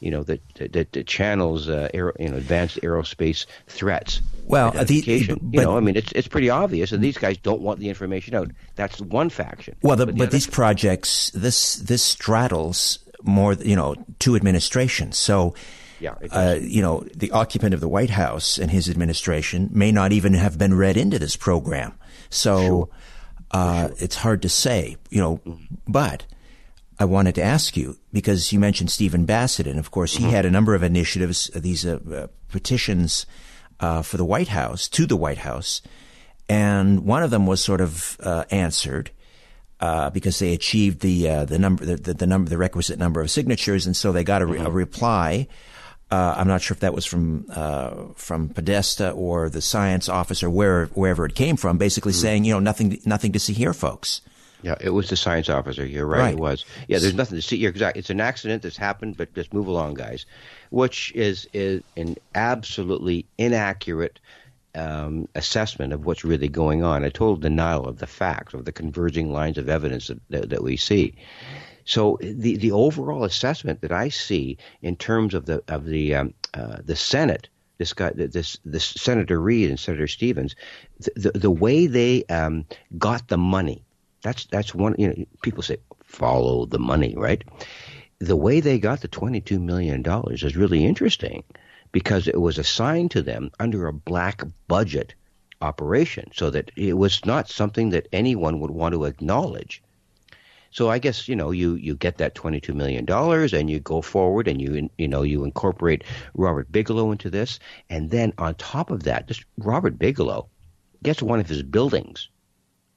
[0.05, 0.39] you know, that
[0.71, 4.21] that, that channels uh, aer- you know advanced aerospace threats.
[4.45, 7.79] Well, the, you know, I mean, it's it's pretty obvious, and these guys don't want
[7.79, 8.51] the information out.
[8.75, 9.75] That's one faction.
[9.81, 15.17] Well, the, but, the but these projects, this this straddles more, you know, two administrations.
[15.17, 15.55] So
[15.99, 20.11] yeah, uh, you know, the occupant of the White House and his administration may not
[20.11, 21.97] even have been read into this program.
[22.29, 22.89] So sure.
[23.49, 23.95] Uh, sure.
[23.97, 25.75] it's hard to say, you know, mm-hmm.
[25.87, 26.27] but
[26.99, 30.34] I wanted to ask you because you mentioned Stephen Bassett, and of course he mm-hmm.
[30.34, 33.25] had a number of initiatives, uh, these uh, uh, petitions
[33.79, 35.81] uh, for the White House to the White House,
[36.47, 39.12] and one of them was sort of uh, answered.
[40.13, 43.95] because they achieved the the number the, the, number the requisite number of signatures, and
[43.95, 44.67] so they got a, re- mm-hmm.
[44.67, 45.47] a reply
[46.12, 50.49] uh, I'm not sure if that was from uh, from Podesta or the science officer,
[50.49, 52.21] where wherever it came from, basically mm-hmm.
[52.21, 54.21] saying, you know, nothing nothing to see here, folks.
[54.61, 55.85] Yeah, it was the science officer.
[55.85, 56.33] You're right, right.
[56.33, 56.65] It was.
[56.87, 57.57] Yeah, there's nothing to see.
[57.57, 57.99] You're exactly.
[57.99, 60.25] It's an accident that's happened, but just move along, guys.
[60.69, 64.19] Which is is an absolutely inaccurate
[64.73, 67.03] um, assessment of what's really going on.
[67.03, 70.63] A total denial of the facts, of the converging lines of evidence that, that, that
[70.63, 71.13] we see.
[71.85, 76.33] So the the overall assessment that I see in terms of the of the um,
[76.53, 80.55] uh, the Senate, this guy, this this Senator Reid and Senator Stevens,
[80.99, 82.65] the the, the way they um,
[82.97, 83.83] got the money.
[84.25, 84.95] That's that's one.
[84.97, 87.43] You know, people say follow the money, right?
[88.17, 91.43] The way they got the twenty two million dollars is really interesting
[91.91, 95.13] because it was assigned to them under a black budget
[95.61, 99.83] operation, so that it was not something that anyone would want to acknowledge.
[100.71, 103.79] So I guess you know you you get that twenty two million dollars and you
[103.79, 107.59] go forward and you you know you incorporate Robert Bigelow into this,
[107.91, 110.49] and then on top of that, just Robert Bigelow
[111.03, 112.29] gets one of his buildings,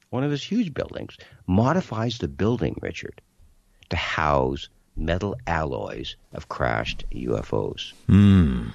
[0.09, 1.17] one of his huge buildings,
[1.47, 3.21] modifies the building, Richard,
[3.89, 7.93] to house metal alloys of crashed UFOs.
[8.07, 8.69] Hmm.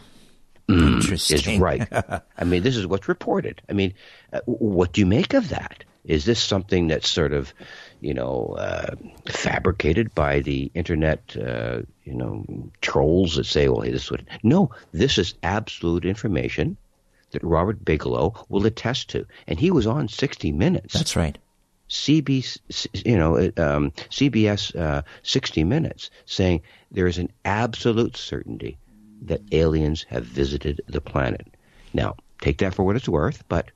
[0.69, 1.55] Mm, Interesting.
[1.57, 1.87] Is right.
[2.39, 3.61] I mean, this is what's reported.
[3.69, 3.93] I mean,
[4.33, 5.85] uh, what do you make of that?
[6.05, 7.53] Is this something that's sort of,
[8.01, 8.95] you know, uh,
[9.27, 12.45] fabricated by the internet, uh, you know,
[12.81, 14.27] trolls that say, well, hey, this would.
[14.43, 16.77] No, this is absolute information
[17.35, 19.27] that Robert Bigelow will attest to.
[19.47, 20.95] And he was on 60 Minutes.
[20.95, 21.37] That's right.
[21.89, 22.59] CBS,
[23.07, 28.79] you know, um, CBS uh, 60 Minutes saying there is an absolute certainty
[29.23, 31.47] that aliens have visited the planet.
[31.93, 33.71] Now, take that for what it's worth, but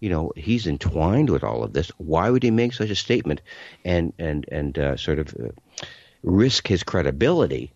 [0.00, 1.88] you know he's entwined with all of this.
[1.98, 3.40] Why would he make such a statement
[3.84, 5.84] and and and uh, sort of uh,
[6.22, 7.72] risk his credibility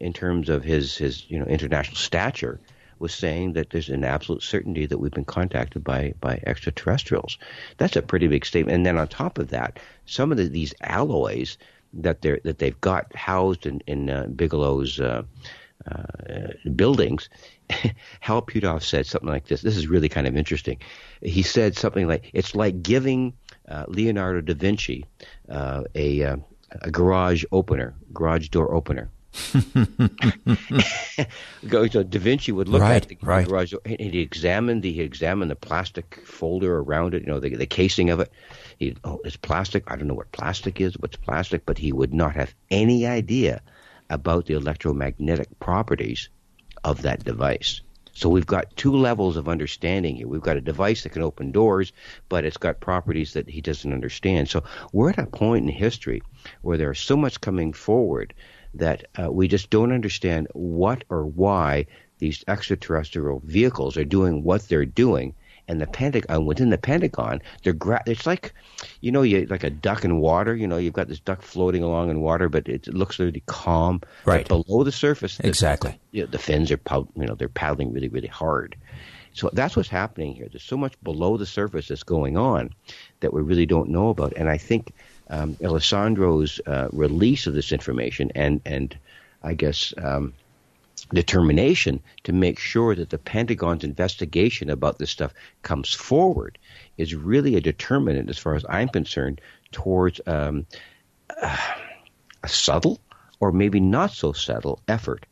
[0.00, 2.60] in terms of his his you know international stature?
[3.00, 7.38] Was saying that there's an absolute certainty that we've been contacted by by extraterrestrials.
[7.78, 8.76] That's a pretty big statement.
[8.76, 11.56] And then on top of that, some of the, these alloys
[11.94, 15.22] that they that they've got housed in in uh, Bigelow's uh,
[15.90, 17.28] uh, buildings.
[18.20, 19.62] Hal Puthoff said something like this.
[19.62, 20.78] This is really kind of interesting.
[21.22, 23.34] He said something like, "It's like giving
[23.68, 25.06] uh, Leonardo da Vinci
[25.48, 26.36] uh, a uh,
[26.82, 29.10] a garage opener, garage door opener."
[31.68, 33.46] Go so uh, Da Vinci would look right, at the right.
[33.46, 37.38] garage door and he examined the he examined the plastic folder around it, you know,
[37.38, 38.32] the, the casing of it.
[38.78, 39.84] He oh, it's plastic.
[39.86, 40.98] I don't know what plastic is.
[40.98, 41.64] What's plastic?
[41.64, 43.62] But he would not have any idea
[44.08, 46.28] about the electromagnetic properties
[46.82, 47.82] of that device.
[48.12, 50.26] So we've got two levels of understanding here.
[50.26, 51.92] We've got a device that can open doors,
[52.28, 54.48] but it's got properties that he doesn't understand.
[54.48, 56.20] So we're at a point in history
[56.62, 58.34] where there's so much coming forward
[58.74, 61.86] that uh, we just don't understand what or why
[62.18, 65.34] these extraterrestrial vehicles are doing what they're doing.
[65.68, 68.52] And the Pentagon, within the Pentagon, they're gra- it's like,
[69.00, 70.54] you know, you like a duck in water.
[70.54, 74.00] You know, you've got this duck floating along in water, but it, looks really calm.
[74.24, 74.48] Right.
[74.48, 76.00] But below the surface, the- Exactly.
[76.10, 78.76] you know, the fins are, pow- you know, they're paddling really, really hard.
[79.32, 80.48] So that's what's happening here.
[80.50, 82.70] There's so much below the surface that's going on
[83.20, 84.32] that we really don't know about.
[84.34, 84.92] And I think
[85.30, 88.96] um, Elizondo's uh, release of this information and and
[89.42, 90.34] I guess um,
[91.12, 96.58] determination to make sure that the Pentagon's investigation about this stuff comes forward
[96.98, 99.40] is really a determinant, as far as I'm concerned,
[99.72, 100.66] towards um,
[101.40, 101.56] uh,
[102.42, 103.00] a subtle
[103.38, 105.24] or maybe not so subtle effort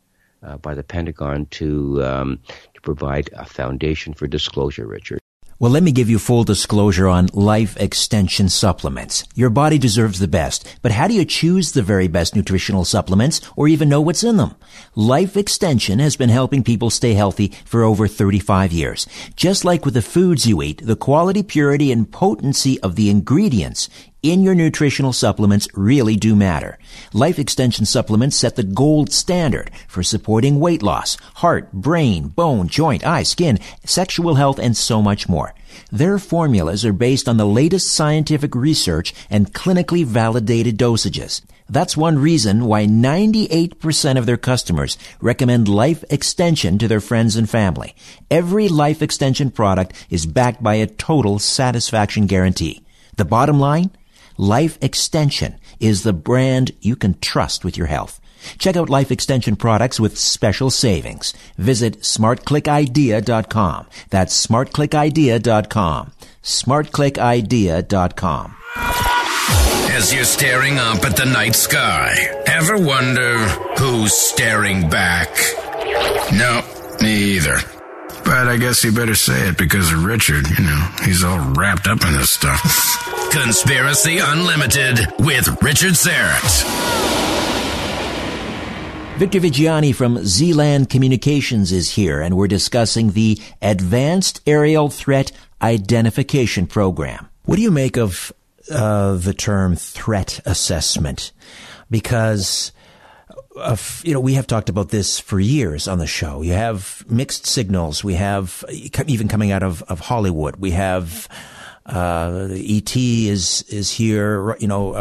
[0.43, 2.41] uh, by the Pentagon to um,
[2.75, 5.21] to provide a foundation for disclosure, Richard.
[5.61, 9.25] Well, let me give you full disclosure on life extension supplements.
[9.35, 13.41] Your body deserves the best, but how do you choose the very best nutritional supplements
[13.57, 14.55] or even know what's in them?
[14.95, 19.09] Life extension has been helping people stay healthy for over 35 years.
[19.35, 23.89] Just like with the foods you eat, the quality, purity, and potency of the ingredients
[24.23, 26.79] in your nutritional supplements really do matter.
[27.13, 33.07] Life extension supplements set the gold standard for supporting weight loss, heart, brain, bone, joint,
[33.07, 35.55] eye, skin, sexual health, and so much more.
[35.93, 41.43] Their formulas are based on the latest scientific research and clinically validated dosages.
[41.71, 47.49] That's one reason why 98% of their customers recommend life extension to their friends and
[47.49, 47.95] family.
[48.31, 52.83] Every life extension product is backed by a total satisfaction guarantee.
[53.17, 53.91] The bottom line?
[54.39, 58.21] Life Extension is the brand you can trust with your health.
[58.59, 61.35] Check out Life Extension products with special savings.
[61.57, 63.87] Visit smartclickidea.com.
[64.11, 66.13] That's smartclickidea.com.
[66.45, 68.55] smartclickidea.com.
[69.91, 72.15] As you're staring up at the night sky,
[72.47, 73.39] ever wonder
[73.79, 75.31] who's staring back?
[76.33, 76.63] No,
[77.01, 77.59] me either.
[78.29, 80.47] But I guess you better say it because of Richard.
[80.51, 82.61] You know, he's all wrapped up in this stuff.
[83.33, 86.63] Conspiracy Unlimited with Richard Syrett.
[89.17, 96.67] Victor Viggiani from Zland Communications is here, and we're discussing the Advanced Aerial Threat Identification
[96.67, 97.31] Program.
[97.47, 98.31] What do you make of
[98.71, 101.33] uh, the term threat assessment?
[101.91, 102.73] Because
[104.03, 106.43] you know, we have talked about this for years on the show.
[106.43, 108.03] You have mixed signals.
[108.05, 108.65] We have
[109.07, 110.57] even coming out of, of Hollywood.
[110.57, 111.29] We have
[111.87, 114.57] uh, ET is is here.
[114.59, 114.95] You know,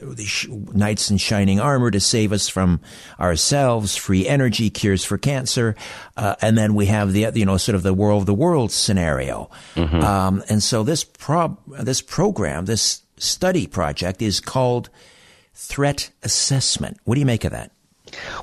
[0.00, 2.80] the sh- knights in shining armor to save us from
[3.18, 3.96] ourselves.
[3.96, 5.76] Free energy cures for cancer,
[6.16, 8.72] uh, and then we have the you know sort of the war of the world
[8.72, 9.50] scenario.
[10.02, 14.88] Um, and so this prob this program, this study project, is called
[15.54, 16.98] threat assessment.
[17.04, 17.72] What do you make of that?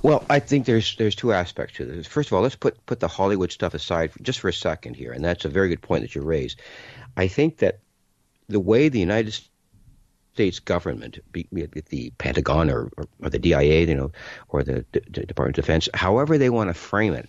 [0.01, 2.07] Well, I think there's there's two aspects to this.
[2.07, 4.95] First of all, let's put put the Hollywood stuff aside for, just for a second
[4.95, 6.59] here, and that's a very good point that you raised.
[7.17, 7.79] I think that
[8.47, 9.37] the way the United
[10.33, 14.11] States government, be it the Pentagon or, or, or the DIA, you know,
[14.49, 17.27] or the D- Department of Defense, however they want to frame it,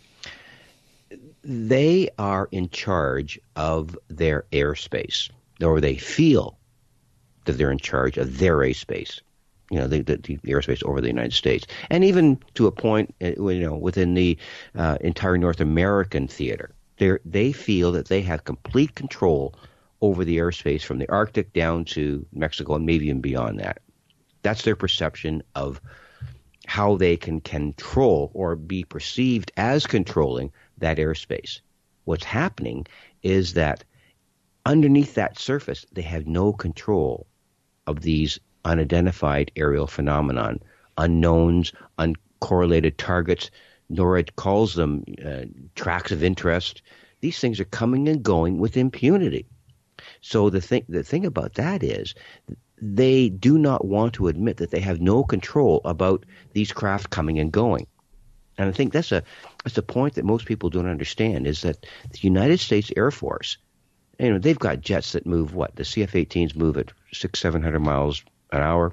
[1.42, 5.30] they are in charge of their airspace,
[5.62, 6.58] or they feel
[7.46, 9.20] that they're in charge of their airspace
[9.70, 13.14] you know, the, the, the, airspace over the United States, and even to a point,
[13.22, 14.38] uh, you know, within the
[14.74, 19.54] uh, entire North American theater, they they feel that they have complete control
[20.00, 23.80] over the airspace from the Arctic down to Mexico and maybe even beyond that.
[24.42, 25.80] That's their perception of
[26.66, 31.60] how they can control or be perceived as controlling that airspace.
[32.04, 32.86] What's happening
[33.22, 33.84] is that
[34.64, 37.26] underneath that surface, they have no control
[37.86, 38.38] of these
[38.68, 40.60] unidentified aerial phenomenon,
[40.96, 43.50] unknowns, uncorrelated targets.
[43.90, 45.44] NORAD calls them uh,
[45.74, 46.82] tracks of interest.
[47.20, 49.46] These things are coming and going with impunity.
[50.20, 52.14] So the thing, the thing about that is,
[52.80, 57.38] they do not want to admit that they have no control about these craft coming
[57.38, 57.86] and going.
[58.56, 59.22] And I think that's a
[59.64, 63.56] that's a point that most people don't understand is that the United States Air Force,
[64.18, 67.80] you know, they've got jets that move what the CF-18s move at six seven hundred
[67.80, 68.22] miles
[68.52, 68.92] an hour.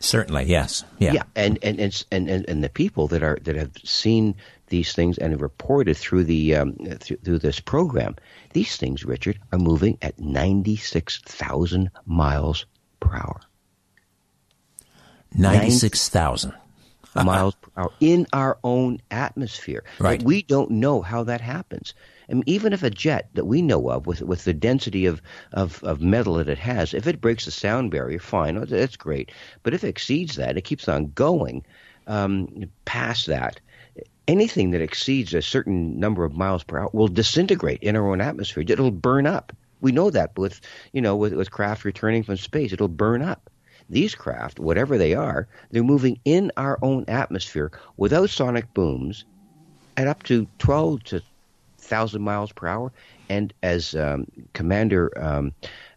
[0.00, 3.70] Certainly, yes, yeah, yeah, and and and and and the people that are that have
[3.84, 4.34] seen
[4.66, 8.16] these things and have reported through the um, through, through this program,
[8.52, 12.66] these things, Richard, are moving at ninety six thousand miles
[12.98, 13.40] per hour.
[15.32, 16.52] Ninety six thousand
[17.14, 19.84] miles per hour in our own atmosphere.
[20.00, 20.20] Right.
[20.20, 21.94] we don't know how that happens.
[22.46, 25.20] Even if a jet that we know of, with with the density of,
[25.52, 28.96] of, of metal that it has, if it breaks the sound barrier, fine, oh, that's
[28.96, 29.30] great.
[29.62, 31.64] But if it exceeds that, it keeps on going
[32.06, 33.60] um, past that.
[34.28, 38.20] Anything that exceeds a certain number of miles per hour will disintegrate in our own
[38.20, 38.64] atmosphere.
[38.66, 39.52] It'll burn up.
[39.80, 40.60] We know that with
[40.92, 43.50] you know with, with craft returning from space, it'll burn up.
[43.90, 49.24] These craft, whatever they are, they're moving in our own atmosphere without sonic booms
[49.96, 51.22] at up to 12 to
[51.82, 52.92] thousand miles per hour.
[53.28, 55.52] And as um, Commander um,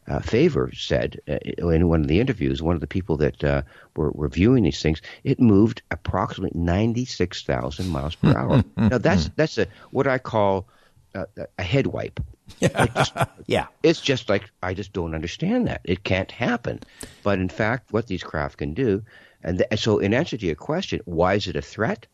[0.08, 1.38] uh, Fravor said uh,
[1.70, 3.62] in one of the interviews, one of the people that uh,
[3.96, 8.64] were, were viewing these things, it moved approximately ninety six thousand miles per hour.
[8.78, 10.68] now that's that's a what I call
[11.14, 11.26] a,
[11.58, 12.20] a head wipe.
[12.60, 13.14] just,
[13.48, 15.82] yeah, it's just like I just don't understand that.
[15.84, 16.82] It can't happen.
[17.24, 19.04] But in fact, what these craft can do,
[19.44, 22.06] and th- so in answer to your question, why is it a threat?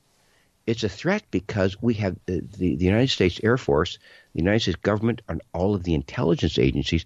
[0.68, 3.98] It's a threat because we have the, the, the, United States Air Force,
[4.34, 7.06] the United States government, and all of the intelligence agencies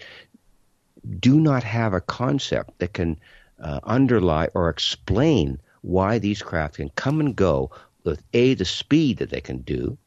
[1.20, 3.18] do not have a concept that can
[3.60, 7.72] uh, underlie or explain why these craft can come and go
[8.03, 9.97] with a the speed that they can do,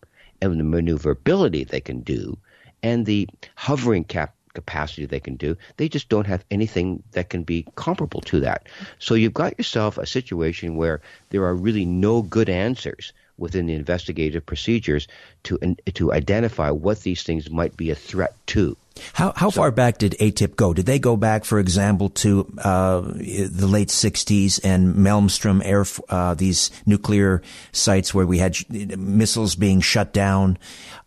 [0.40, 2.36] and the maneuverability they can do,
[2.82, 5.57] and the hovering cap capacity they can do.
[5.76, 8.68] They just don't have anything that can be comparable to that.
[8.99, 13.74] So you've got yourself a situation where there are really no good answers within the
[13.74, 15.09] investigative procedures
[15.45, 15.59] to
[15.95, 18.76] to identify what these things might be a threat to.
[19.12, 20.74] How how so, far back did ATIP go?
[20.74, 26.34] Did they go back, for example, to uh, the late '60s and Malmstrom air uh,
[26.34, 28.57] these nuclear sites where we had
[28.99, 30.59] missiles being shut down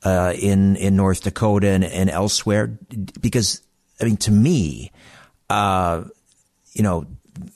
[0.04, 2.78] uh, in in North Dakota and, and, elsewhere?
[3.20, 3.62] Because
[4.00, 4.92] I mean, to me,
[5.50, 6.04] uh,
[6.74, 7.06] you know,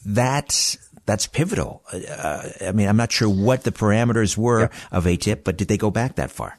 [0.06, 1.84] that that's pivotal.
[1.92, 4.70] Uh, I mean, I'm not sure what the parameters were yeah.
[4.92, 6.58] of ATIP, but did they go back that far?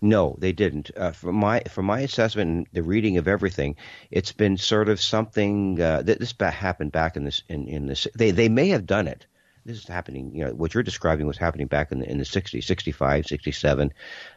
[0.00, 0.90] No, they didn't.
[0.96, 3.76] Uh, from my from my assessment and the reading of everything,
[4.10, 8.06] it's been sort of something uh, that this happened back in this in, in this.
[8.14, 9.26] They they may have done it.
[9.64, 10.34] This is happening.
[10.34, 13.92] You know what you're describing was happening back in the in the 60s, 65, 67.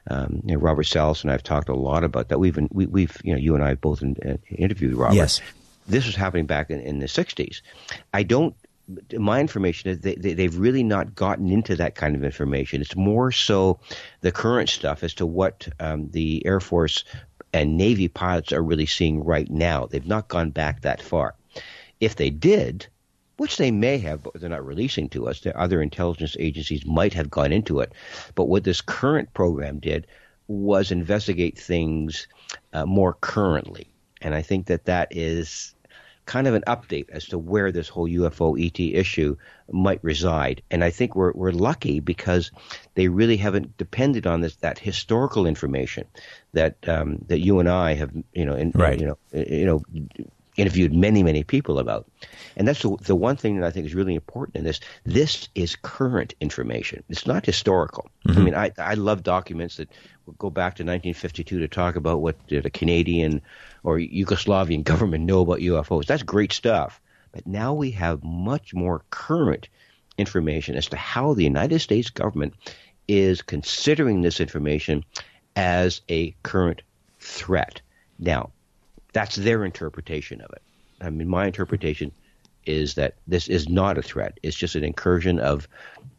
[0.10, 2.40] Um, you know, Robert Salas and I've talked a lot about that.
[2.40, 5.16] We've been, we, we've you know you and I both in, uh, interviewed Robert.
[5.16, 5.42] Yes
[5.88, 7.62] this was happening back in, in the 60s.
[8.14, 8.56] I don't
[9.18, 12.82] my information is they, they, have really not gotten into that kind of information.
[12.82, 13.80] It's more so
[14.22, 17.04] the current stuff as to what um, the Air Force
[17.54, 19.86] and Navy pilots are really seeing right now.
[19.86, 21.36] They've not gone back that far.
[22.00, 22.88] If they did,
[23.38, 27.14] which they may have, but they're not releasing to us, the other intelligence agencies might
[27.14, 27.92] have gone into it.
[28.36, 30.08] But what this current program did
[30.48, 32.28] was investigate things
[32.74, 33.88] uh, more currently.
[34.22, 35.75] And I think that that is
[36.26, 39.38] kind of an update as to where this whole UFO ET issue
[39.72, 40.62] might reside.
[40.72, 42.52] And I think we're we're lucky because
[42.96, 46.06] they really haven't depended on this that historical information
[46.54, 49.00] that um, that you and I have you know in, right.
[49.00, 49.84] you know you know
[50.58, 52.10] interviewed many many people about.
[52.56, 54.80] And that's the, the one thing that I think is really important in this.
[55.04, 57.04] This is current information.
[57.10, 58.10] It's not historical.
[58.28, 58.40] Mm-hmm.
[58.40, 59.90] I mean, I I love documents that
[60.40, 63.42] go back to 1952 to talk about what the Canadian
[63.86, 66.08] or Yugoslavian government know about UFOs.
[66.08, 67.00] That's great stuff.
[67.32, 69.70] But now we have much more current
[70.18, 72.56] information as to how the United States government
[73.08, 75.06] is considering this information
[75.56, 76.82] as a current
[77.20, 77.82] threat.
[78.18, 78.52] Now,
[79.14, 80.62] that's their interpretation of it.
[81.00, 82.12] I mean, my interpretation
[82.66, 84.40] is that this is not a threat.
[84.42, 85.68] It's just an incursion of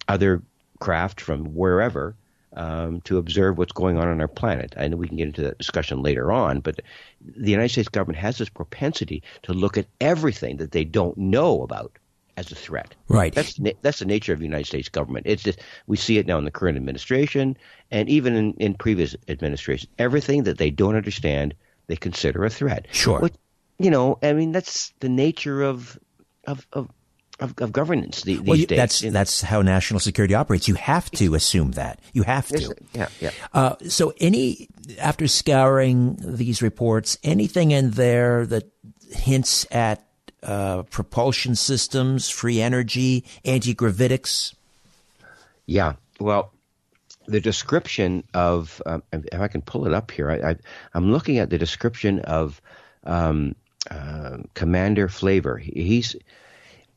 [0.06, 0.42] other
[0.78, 2.14] craft from wherever
[2.56, 4.74] um, to observe what's going on on our planet.
[4.76, 6.80] I know we can get into that discussion later on, but
[7.20, 11.62] the United States government has this propensity to look at everything that they don't know
[11.62, 11.98] about
[12.36, 12.94] as a threat.
[13.08, 13.34] Right.
[13.34, 15.26] That's that's the nature of the United States government.
[15.26, 17.56] It's just we see it now in the current administration
[17.90, 19.90] and even in, in previous administrations.
[19.98, 21.54] Everything that they don't understand,
[21.86, 22.86] they consider a threat.
[22.90, 23.20] Sure.
[23.20, 23.34] Which,
[23.78, 25.98] you know, I mean, that's the nature of
[26.46, 26.88] of, of
[27.40, 28.76] of, of governance these well, you, days.
[28.78, 30.68] That's that's how national security operates.
[30.68, 32.00] You have to assume that.
[32.12, 32.74] You have to.
[32.94, 33.30] Yeah, yeah.
[33.52, 34.68] Uh, so, any
[34.98, 38.70] after scouring these reports, anything in there that
[39.10, 40.06] hints at
[40.42, 44.54] uh, propulsion systems, free energy, anti gravitics?
[45.66, 46.52] Yeah, Well,
[47.26, 50.56] the description of, um, if I can pull it up here, I,
[50.96, 52.62] am looking at the description of
[53.02, 53.56] um,
[53.90, 55.60] uh, Commander Fravor.
[55.60, 56.14] He's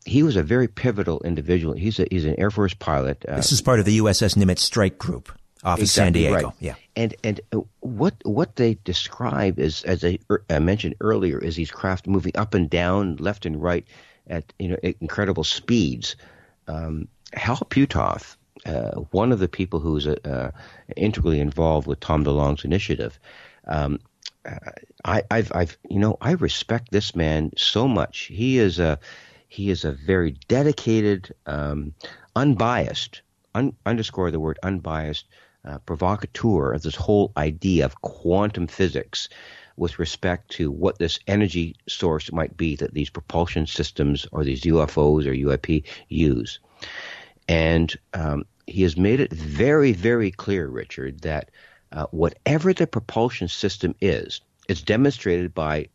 [0.06, 1.74] he was a very pivotal individual.
[1.74, 3.26] He's a, he's an Air Force pilot.
[3.28, 5.32] Uh, this is part of the USS Nimitz Strike Group
[5.64, 6.48] off exactly of San Diego.
[6.48, 6.56] Right.
[6.60, 11.40] Yeah, and and uh, what what they describe is, as I, er, I mentioned earlier,
[11.40, 13.86] is these craft moving up and down, left and right,
[14.28, 16.16] at you know incredible speeds.
[16.68, 20.52] Um, Hal Puthoff, uh, one of the people who's uh,
[20.96, 23.20] integrally involved with Tom DeLonge's initiative,
[23.68, 24.00] um,
[25.06, 28.24] I, have I've, you know, I respect this man so much.
[28.24, 29.00] He is a,
[29.50, 31.94] he is a very dedicated, um,
[32.36, 33.24] unbiased,
[33.56, 35.26] un, underscore the word unbiased,
[35.66, 39.28] uh, provocateur of this whole idea of quantum physics
[39.76, 44.62] with respect to what this energy source might be that these propulsion systems or these
[44.62, 46.60] UFOs or UIP use.
[47.48, 51.50] And um, he has made it very, very clear, Richard, that
[51.92, 55.88] uh, whatever the propulsion system is, it's demonstrated by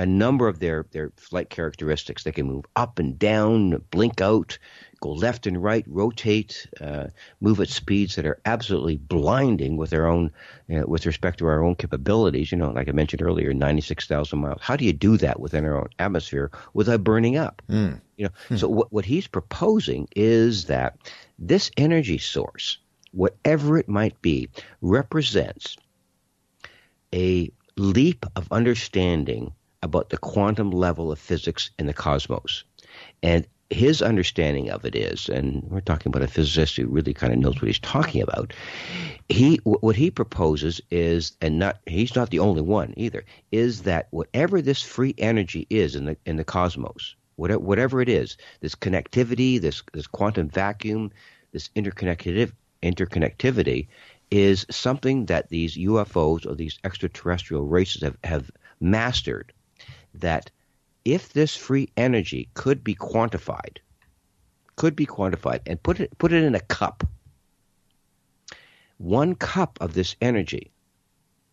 [0.00, 2.24] a number of their, their flight characteristics.
[2.24, 4.58] They can move up and down, blink out,
[5.02, 7.08] go left and right, rotate, uh,
[7.42, 10.30] move at speeds that are absolutely blinding with their own,
[10.74, 12.50] uh, with respect to our own capabilities.
[12.50, 14.62] You know, like I mentioned earlier, ninety-six thousand miles.
[14.62, 17.60] How do you do that within our own atmosphere without burning up?
[17.68, 18.00] Mm.
[18.16, 18.58] You know, mm.
[18.58, 20.96] so what what he's proposing is that
[21.38, 22.78] this energy source,
[23.12, 24.48] whatever it might be,
[24.80, 25.76] represents
[27.12, 29.52] a leap of understanding
[29.82, 32.64] about the quantum level of physics in the cosmos.
[33.22, 37.32] And his understanding of it is, and we're talking about a physicist who really kind
[37.32, 38.52] of knows what he's talking about.
[39.28, 44.08] He, what he proposes is, and not he's not the only one either, is that
[44.10, 48.74] whatever this free energy is in the in the cosmos, whatever, whatever it is, this
[48.74, 51.12] connectivity, this this quantum vacuum,
[51.52, 52.52] this interconnectivity,
[52.82, 53.86] interconnectivity,
[54.32, 58.50] is something that these UFOs or these extraterrestrial races have, have
[58.80, 59.52] mastered.
[60.14, 60.50] That
[61.04, 63.78] if this free energy could be quantified,
[64.76, 67.06] could be quantified and put it put it in a cup.
[68.98, 70.70] One cup of this energy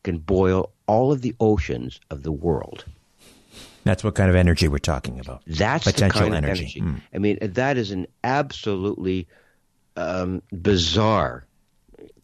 [0.04, 2.86] can boil all of the oceans of the world.
[3.84, 5.44] That's what kind of energy we're talking about.
[5.48, 6.52] That's potential kind energy.
[6.52, 6.82] Of energy.
[6.82, 7.02] Mm.
[7.14, 9.28] I mean, that is an absolutely
[9.96, 11.46] um, bizarre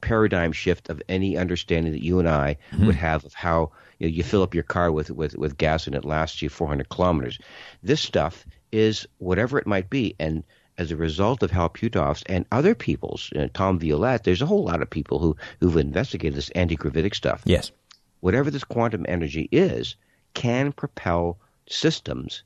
[0.02, 2.86] paradigm shift of any understanding that you and I mm-hmm.
[2.86, 3.72] would have of how
[4.04, 6.50] you, know, you fill up your car with, with, with gas and it lasts you
[6.50, 7.40] 400 kilometers.
[7.82, 10.14] This stuff is whatever it might be.
[10.20, 10.44] And
[10.78, 14.66] as a result of Hal Puthoff's and other people's, uh, Tom Violette, there's a whole
[14.66, 17.44] lot of people who, who've investigated this anti gravitic stuff.
[17.46, 17.72] Yes.
[18.20, 19.96] Whatever this quantum energy is,
[20.34, 21.38] can propel
[21.70, 22.44] systems,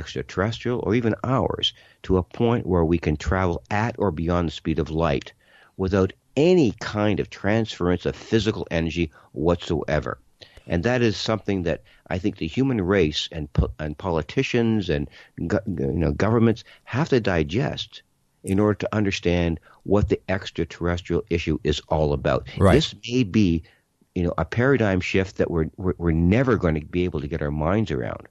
[0.00, 4.52] extraterrestrial or even ours, to a point where we can travel at or beyond the
[4.52, 5.32] speed of light
[5.76, 10.18] without any kind of transference of physical energy whatsoever.
[10.66, 13.48] And that is something that I think the human race and
[13.78, 15.08] and politicians and
[15.38, 18.02] you know governments have to digest
[18.42, 22.48] in order to understand what the extraterrestrial issue is all about.
[22.58, 22.74] Right.
[22.74, 23.62] This may be,
[24.14, 27.28] you know, a paradigm shift that we're, we're we're never going to be able to
[27.28, 28.26] get our minds around.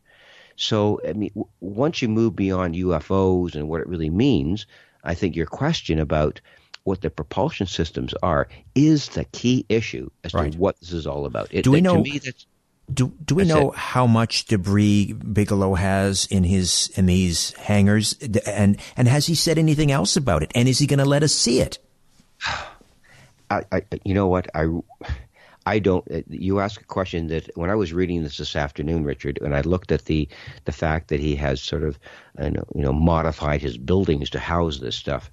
[0.57, 4.65] So, I mean, w- once you move beyond UFOs and what it really means,
[5.03, 6.39] I think your question about
[6.85, 10.53] what the propulsion systems are is the key issue as right.
[10.53, 11.49] to what this is all about.
[11.51, 12.03] It, do we know?
[12.93, 13.75] do do we know it.
[13.75, 18.13] how much debris Bigelow has in his in these hangars,
[18.45, 20.51] and and has he said anything else about it?
[20.55, 21.79] And is he going to let us see it?
[23.49, 24.67] I, I, you know what I.
[25.67, 26.05] I don't.
[26.11, 29.55] Uh, you ask a question that when I was reading this this afternoon, Richard, and
[29.55, 30.27] I looked at the
[30.65, 31.97] the fact that he has sort of,
[32.39, 35.31] you know, you know modified his buildings to house this stuff.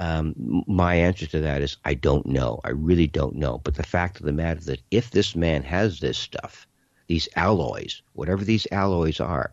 [0.00, 2.60] Um, my answer to that is I don't know.
[2.64, 3.58] I really don't know.
[3.58, 6.66] But the fact of the matter is that if this man has this stuff,
[7.08, 9.52] these alloys, whatever these alloys are,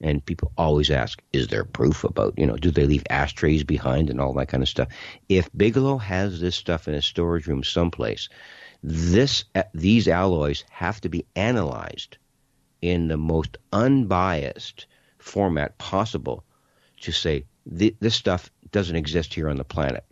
[0.00, 4.10] and people always ask, is there proof about, you know, do they leave ashtrays behind
[4.10, 4.88] and all that kind of stuff?
[5.28, 8.28] If Bigelow has this stuff in a storage room someplace,
[8.82, 12.18] this these alloys have to be analyzed
[12.82, 14.86] in the most unbiased
[15.18, 16.44] format possible
[17.00, 20.04] to say this stuff doesn't exist here on the planet.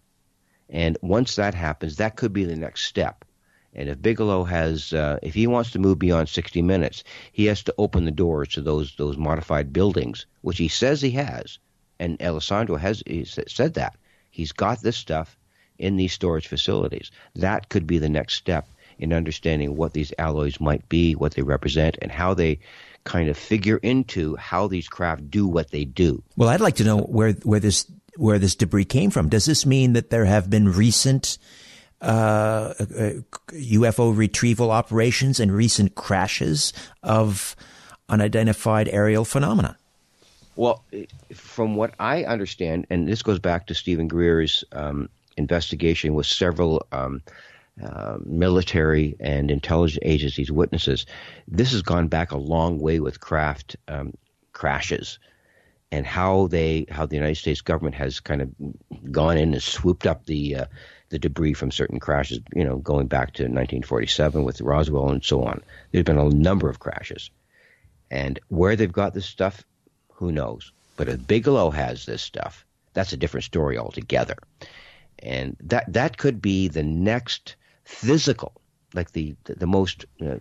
[0.71, 3.27] And once that happens, that could be the next step.
[3.75, 7.63] And if Bigelow has, uh, if he wants to move beyond 60 minutes, he has
[7.65, 11.59] to open the doors to those those modified buildings, which he says he has.
[11.99, 13.03] And Elizondo has
[13.49, 13.97] said that
[14.31, 15.37] he's got this stuff
[15.79, 17.11] in these storage facilities.
[17.35, 21.43] That could be the next step in understanding what these alloys might be, what they
[21.43, 22.61] represent, and how they
[23.05, 26.23] kind of figure into how these craft do what they do.
[26.37, 27.87] Well, I'd like to know where where this
[28.17, 29.29] where this debris came from.
[29.29, 31.39] Does this mean that there have been recent
[32.01, 37.57] uh, UFO uh, retrieval operations and recent crashes of
[38.09, 39.77] unidentified aerial phenomena?
[40.57, 40.85] Well,
[41.33, 46.87] from what I understand, and this goes back to Steven Greer's um, investigation with several
[46.93, 47.23] um,
[47.83, 51.07] uh, military and intelligence agencies' witnesses,
[51.49, 54.13] this has gone back a long way with craft um,
[54.53, 55.19] crashes
[55.93, 58.51] and how they how the United States government has kind of
[59.13, 60.67] gone in and swooped up the uh,
[61.11, 65.45] the debris from certain crashes, you know, going back to 1947 with Roswell and so
[65.45, 65.63] on.
[65.93, 67.31] There's been a number of crashes.
[68.11, 69.65] And where they've got this stuff,
[70.15, 70.73] who knows?
[70.97, 72.65] But if Bigelow has this stuff,
[72.95, 74.37] that's a different story altogether.
[75.19, 78.63] And that that could be the next physical,
[78.95, 80.37] like the the, the most uh,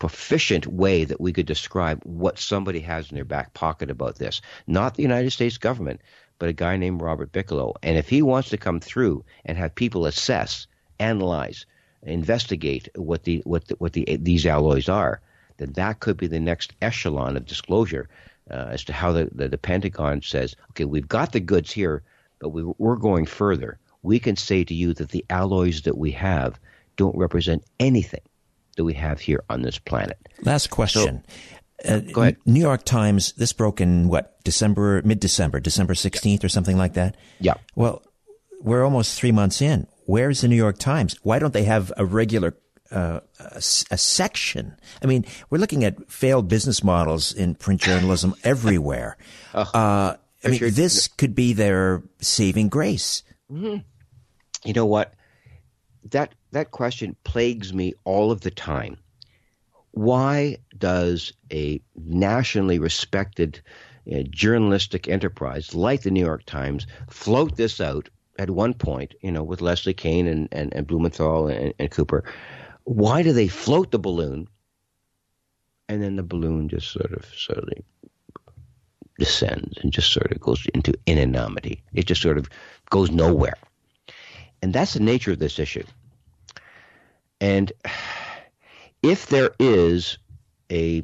[0.00, 4.40] proficient way that we could describe what somebody has in their back pocket about this.
[4.66, 6.00] Not the United States government,
[6.38, 7.74] but a guy named Robert Bigelow.
[7.82, 10.66] And if he wants to come through and have people assess,
[10.98, 11.66] analyze,
[12.02, 15.20] investigate what the what the, what the, these alloys are,
[15.58, 18.08] then that could be the next echelon of disclosure
[18.50, 22.02] uh, as to how the, the, the Pentagon says, okay, we've got the goods here,
[22.38, 23.78] but we, we're going further.
[24.02, 26.58] We can say to you that the alloys that we have
[26.96, 28.22] don't represent anything
[28.80, 30.18] that we have here on this planet.
[30.40, 31.22] Last question.
[31.84, 32.36] So, uh, go ahead.
[32.46, 33.32] New York Times.
[33.32, 37.16] This broke in what December, mid December, December sixteenth, or something like that.
[37.40, 37.54] Yeah.
[37.74, 38.02] Well,
[38.62, 39.86] we're almost three months in.
[40.06, 41.16] Where's the New York Times?
[41.22, 42.56] Why don't they have a regular
[42.90, 44.76] uh, a, a, section?
[45.02, 49.18] I mean, we're looking at failed business models in print journalism everywhere.
[49.54, 50.70] Oh, uh, I mean, sure.
[50.70, 53.22] this could be their saving grace.
[53.52, 53.76] Mm-hmm.
[54.64, 55.14] You know what?
[56.04, 58.96] That that question plagues me all of the time.
[59.92, 63.60] Why does a nationally respected
[64.30, 69.42] journalistic enterprise like the New York Times float this out at one point, you know,
[69.42, 72.24] with Leslie Kean and, and, and Blumenthal and, and Cooper?
[72.84, 74.48] Why do they float the balloon
[75.88, 77.84] and then the balloon just sort of slowly
[79.18, 81.82] descends and just sort of goes into inanimity?
[81.92, 82.48] It just sort of
[82.88, 83.58] goes nowhere.
[84.62, 85.84] And that's the nature of this issue.
[87.40, 87.72] And
[89.02, 90.18] if there is
[90.70, 91.02] a,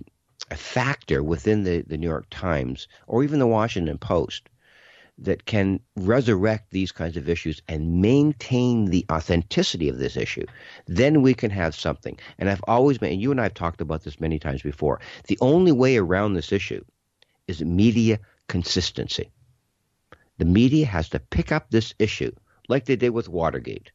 [0.51, 4.49] a factor within the, the New York Times or even the Washington Post
[5.19, 10.45] that can resurrect these kinds of issues and maintain the authenticity of this issue,
[10.87, 12.19] then we can have something.
[12.39, 15.01] And I've always been, and you and I have talked about this many times before,
[15.27, 16.85] the only way around this issue
[17.49, 19.31] is media consistency.
[20.37, 22.33] The media has to pick up this issue
[22.69, 23.91] like they did with Watergate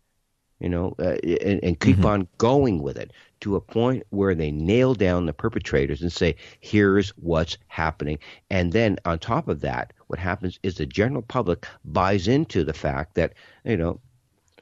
[0.62, 2.06] you know, uh, and, and, keep mm-hmm.
[2.06, 6.36] on going with it to a point where they nail down the perpetrators and say,
[6.60, 8.20] here's what's happening.
[8.52, 12.74] And then on top of that, what happens is the general public buys into the
[12.74, 14.00] fact that, you know,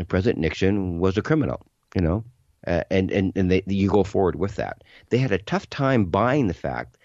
[0.07, 2.23] President Nixon was a criminal, you know,
[2.65, 4.85] uh, and, and, and they, you go forward with that.
[5.09, 6.95] They had a tough time buying the fact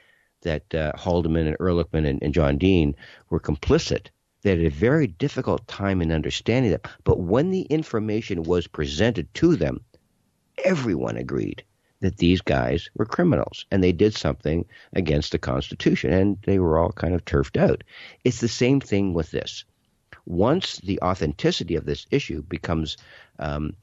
[0.43, 2.95] that uh, Haldeman and Ehrlichman and, and John Dean
[3.29, 4.11] were complicit
[4.45, 6.87] they had a very difficult time in understanding that.
[7.03, 9.81] But when the information was presented to them,
[10.63, 11.65] everyone agreed
[12.01, 16.79] that these guys were criminals and they did something against the Constitution and they were
[16.79, 17.83] all kind of turfed out.
[18.25, 19.65] It's the same thing with this.
[20.27, 22.99] Once the authenticity of this issue becomes
[23.39, 23.75] um,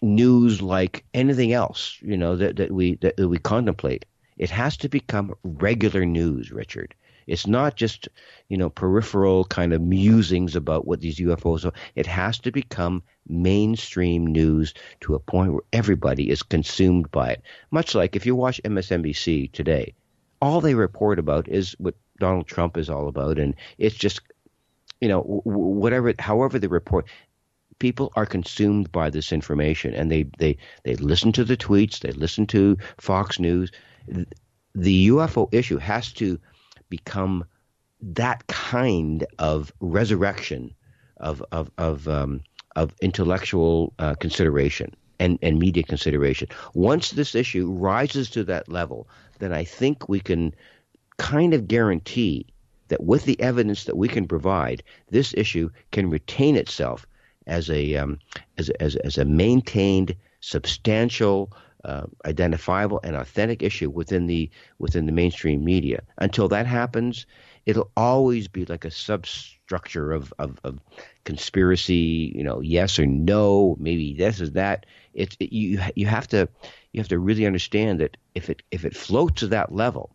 [0.00, 4.04] news like anything else, you know, that, that we that we contemplate,
[4.36, 6.94] it has to become regular news, Richard.
[7.28, 8.08] It's not just,
[8.48, 11.74] you know, peripheral kind of musings about what these UFOs are.
[11.94, 14.72] It has to become mainstream news
[15.02, 17.42] to a point where everybody is consumed by it.
[17.70, 19.94] Much like if you watch MSNBC today,
[20.40, 24.20] all they report about is what Donald Trump is all about, and it's just,
[25.00, 27.06] you know, whatever, however they report,
[27.78, 32.12] people are consumed by this information and they, they, they listen to the tweets, they
[32.12, 33.70] listen to Fox News.
[34.74, 36.40] The UFO issue has to
[36.88, 37.44] become
[38.00, 40.74] that kind of resurrection
[41.18, 42.40] of of of um,
[42.76, 46.48] of intellectual uh, consideration and, and media consideration.
[46.74, 49.08] Once this issue rises to that level,
[49.40, 50.54] then I think we can
[51.16, 52.46] kind of guarantee
[52.86, 57.06] that with the evidence that we can provide, this issue can retain itself
[57.46, 58.18] as a um,
[58.58, 61.52] as, as as a maintained substantial
[61.84, 66.02] uh, identifiable and authentic issue within the within the mainstream media.
[66.18, 67.26] Until that happens,
[67.66, 70.80] it'll always be like a substructure of, of, of
[71.24, 72.32] conspiracy.
[72.34, 74.86] You know, yes or no, maybe this is that.
[75.14, 76.48] It's it, you you have to
[76.92, 80.10] you have to really understand that if it if it floats to that level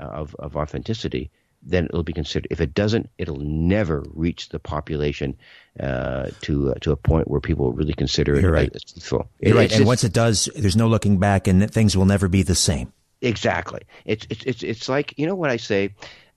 [0.00, 1.30] uh, of of authenticity,
[1.68, 2.46] then it'll be considered.
[2.50, 5.36] If it doesn't, it'll never reach the population
[5.80, 8.70] uh, to uh, to a point where people really consider it You're right.
[8.74, 9.10] as.
[9.10, 9.72] You're It- right.
[9.72, 12.92] And once it does, there's no looking back, and things will never be the same.
[13.20, 13.80] Exactly.
[14.04, 15.94] It's it's it's it's like you know what I say.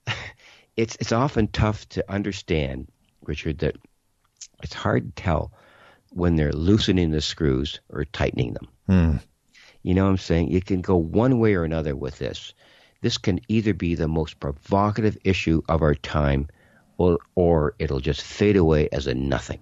[0.77, 2.87] It's it's often tough to understand,
[3.25, 3.75] Richard, that
[4.63, 5.51] it's hard to tell
[6.11, 9.19] when they're loosening the screws or tightening them.
[9.83, 10.51] You know what I'm saying?
[10.53, 12.53] It can go one way or another with this.
[13.01, 16.47] This can either be the most provocative issue of our time,
[16.97, 19.59] or or it'll just fade away as a nothing.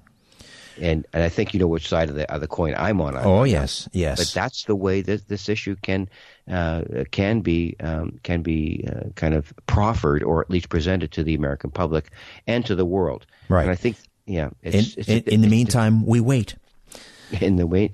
[0.79, 3.15] And and I think you know which side of the of the coin I'm on.
[3.17, 4.17] Oh yes, yes.
[4.19, 6.07] But that's the way that this issue can
[6.49, 11.23] uh, can be um, can be uh, kind of proffered or at least presented to
[11.23, 12.11] the American public
[12.45, 13.25] and to the world.
[13.49, 13.63] Right.
[13.63, 14.49] And I think yeah.
[14.61, 16.55] in, It's, it's, in, in the it's- meantime, we wait.
[17.41, 17.91] in the way,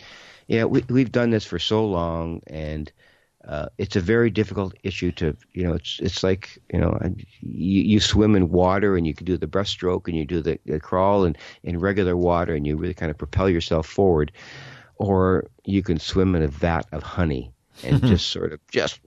[0.48, 2.92] yeah, we we've done this for so long, and
[3.48, 5.74] uh, it's a very difficult issue to you know.
[5.74, 6.98] It's it's like you know,
[7.42, 10.60] you, you swim in water and you can do the breaststroke and you do the,
[10.66, 14.32] the crawl and in regular water and you really kind of propel yourself forward,
[14.96, 17.52] or you can swim in a vat of honey
[17.84, 19.00] and just sort of just.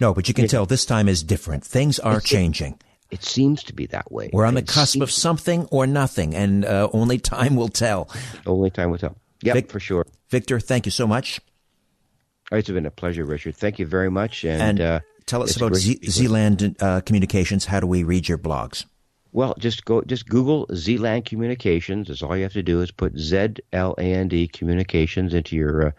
[0.00, 1.64] No, but you can tell this time is different.
[1.64, 2.78] Things are changing.
[3.10, 4.30] It seems to be that way.
[4.32, 8.10] We're on the It cusp of something or nothing, and uh, only time will tell.
[8.46, 9.16] Only time will tell.
[9.42, 10.06] Yeah, Vic- for sure.
[10.30, 11.40] Victor, thank you so much.
[12.50, 13.56] It's been a pleasure, Richard.
[13.56, 14.44] Thank you very much.
[14.44, 16.14] And, And uh, tell us about great Z- to be with
[16.58, 17.64] Zland uh, Communications.
[17.66, 18.84] How do we read your blogs?
[19.34, 22.08] Well, just go, just Google Zland Communications.
[22.08, 25.56] That's all you have to do is put Z L A N D Communications into
[25.56, 25.90] your uh,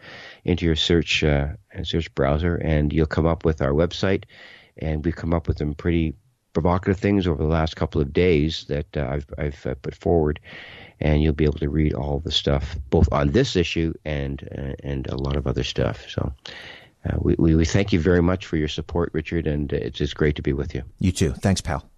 [0.43, 1.47] into your search uh,
[1.81, 4.25] search browser, and you'll come up with our website.
[4.77, 6.13] And we've come up with some pretty
[6.53, 10.39] provocative things over the last couple of days that uh, I've I've uh, put forward,
[10.99, 14.73] and you'll be able to read all the stuff both on this issue and uh,
[14.83, 16.09] and a lot of other stuff.
[16.09, 16.33] So.
[17.05, 20.37] Uh, we, we, thank you very much for your support, Richard, and it's just great
[20.37, 20.83] to be with you.
[20.99, 21.33] You too.
[21.33, 21.92] Thanks, pal.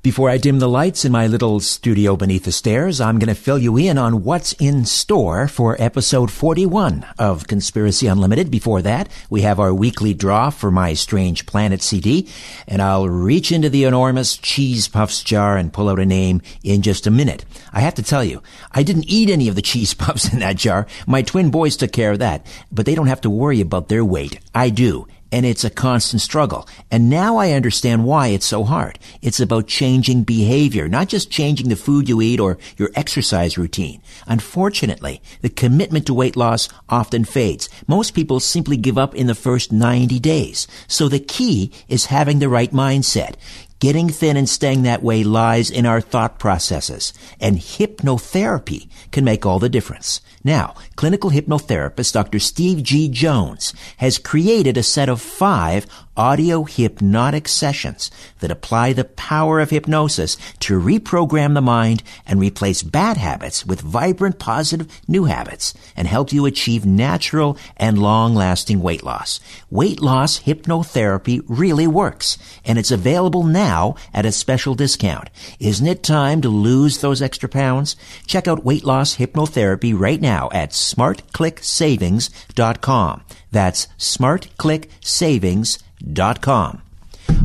[0.00, 3.34] Before I dim the lights in my little studio beneath the stairs, I'm going to
[3.34, 8.48] fill you in on what's in store for episode 41 of Conspiracy Unlimited.
[8.48, 12.28] Before that, we have our weekly draw for my Strange Planet CD,
[12.68, 16.82] and I'll reach into the enormous Cheese Puffs jar and pull out a name in
[16.82, 17.44] just a minute.
[17.72, 18.40] I have to tell you,
[18.70, 20.86] I didn't eat any of the cheese puffs in that jar.
[21.08, 24.04] My twin boys took care of that, but they don't have to worry about their
[24.04, 24.38] weight.
[24.54, 26.68] I do and it's a constant struggle.
[26.90, 28.98] And now I understand why it's so hard.
[29.22, 34.00] It's about changing behavior, not just changing the food you eat or your exercise routine.
[34.26, 37.68] Unfortunately, the commitment to weight loss often fades.
[37.86, 40.66] Most people simply give up in the first 90 days.
[40.86, 43.34] So the key is having the right mindset.
[43.80, 49.46] Getting thin and staying that way lies in our thought processes, and hypnotherapy can make
[49.46, 50.20] all the difference.
[50.44, 52.38] Now, clinical hypnotherapist Dr.
[52.38, 53.08] Steve G.
[53.08, 55.86] Jones has created a set of five
[56.16, 58.10] audio hypnotic sessions
[58.40, 63.80] that apply the power of hypnosis to reprogram the mind and replace bad habits with
[63.80, 69.38] vibrant, positive new habits and help you achieve natural and long-lasting weight loss.
[69.70, 75.30] Weight loss hypnotherapy really works, and it's available now at a special discount.
[75.60, 77.94] Isn't it time to lose those extra pounds?
[78.26, 83.22] Check out weight loss hypnotherapy right now at smartclicksavings.com.
[83.50, 86.82] That's smartclicksavings.com.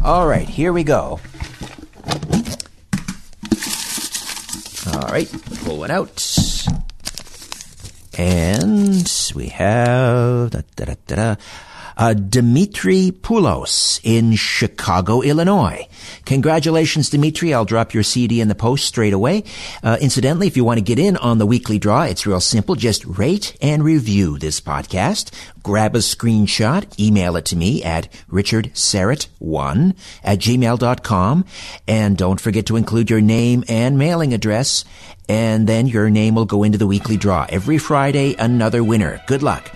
[0.04, 1.22] All right, here we go.
[4.94, 5.32] All right,
[5.64, 6.22] pull one out.
[8.18, 11.36] And we have da, da, da,
[11.98, 15.88] uh, Dimitri Poulos in Chicago, Illinois.
[16.26, 17.54] Congratulations, Dimitri.
[17.54, 19.44] I'll drop your CD in the post straight away.
[19.84, 22.76] Uh, incidentally, if you want to get in on the weekly draw, it's real simple.
[22.76, 25.32] Just rate and review this podcast.
[25.62, 31.46] Grab a screenshot, email it to me at richardsarrett1 at gmail.com.
[31.88, 34.84] And don't forget to include your name and mailing address.
[35.30, 37.46] And then your name will go into the weekly draw.
[37.48, 39.22] Every Friday, another winner.
[39.26, 39.72] Good luck.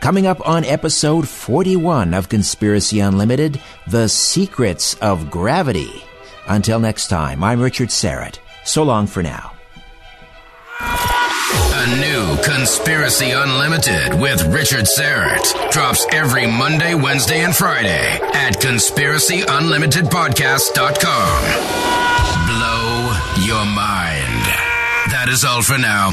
[0.00, 6.04] Coming up on episode 41 of Conspiracy Unlimited, The Secrets of Gravity.
[6.46, 8.38] Until next time, I'm Richard Syrett.
[8.64, 9.52] So long for now.
[10.80, 21.42] A new Conspiracy Unlimited with Richard Syrett drops every Monday, Wednesday, and Friday at conspiracyunlimitedpodcast.com.
[22.46, 24.44] Blow your mind.
[25.10, 26.12] That is all for now.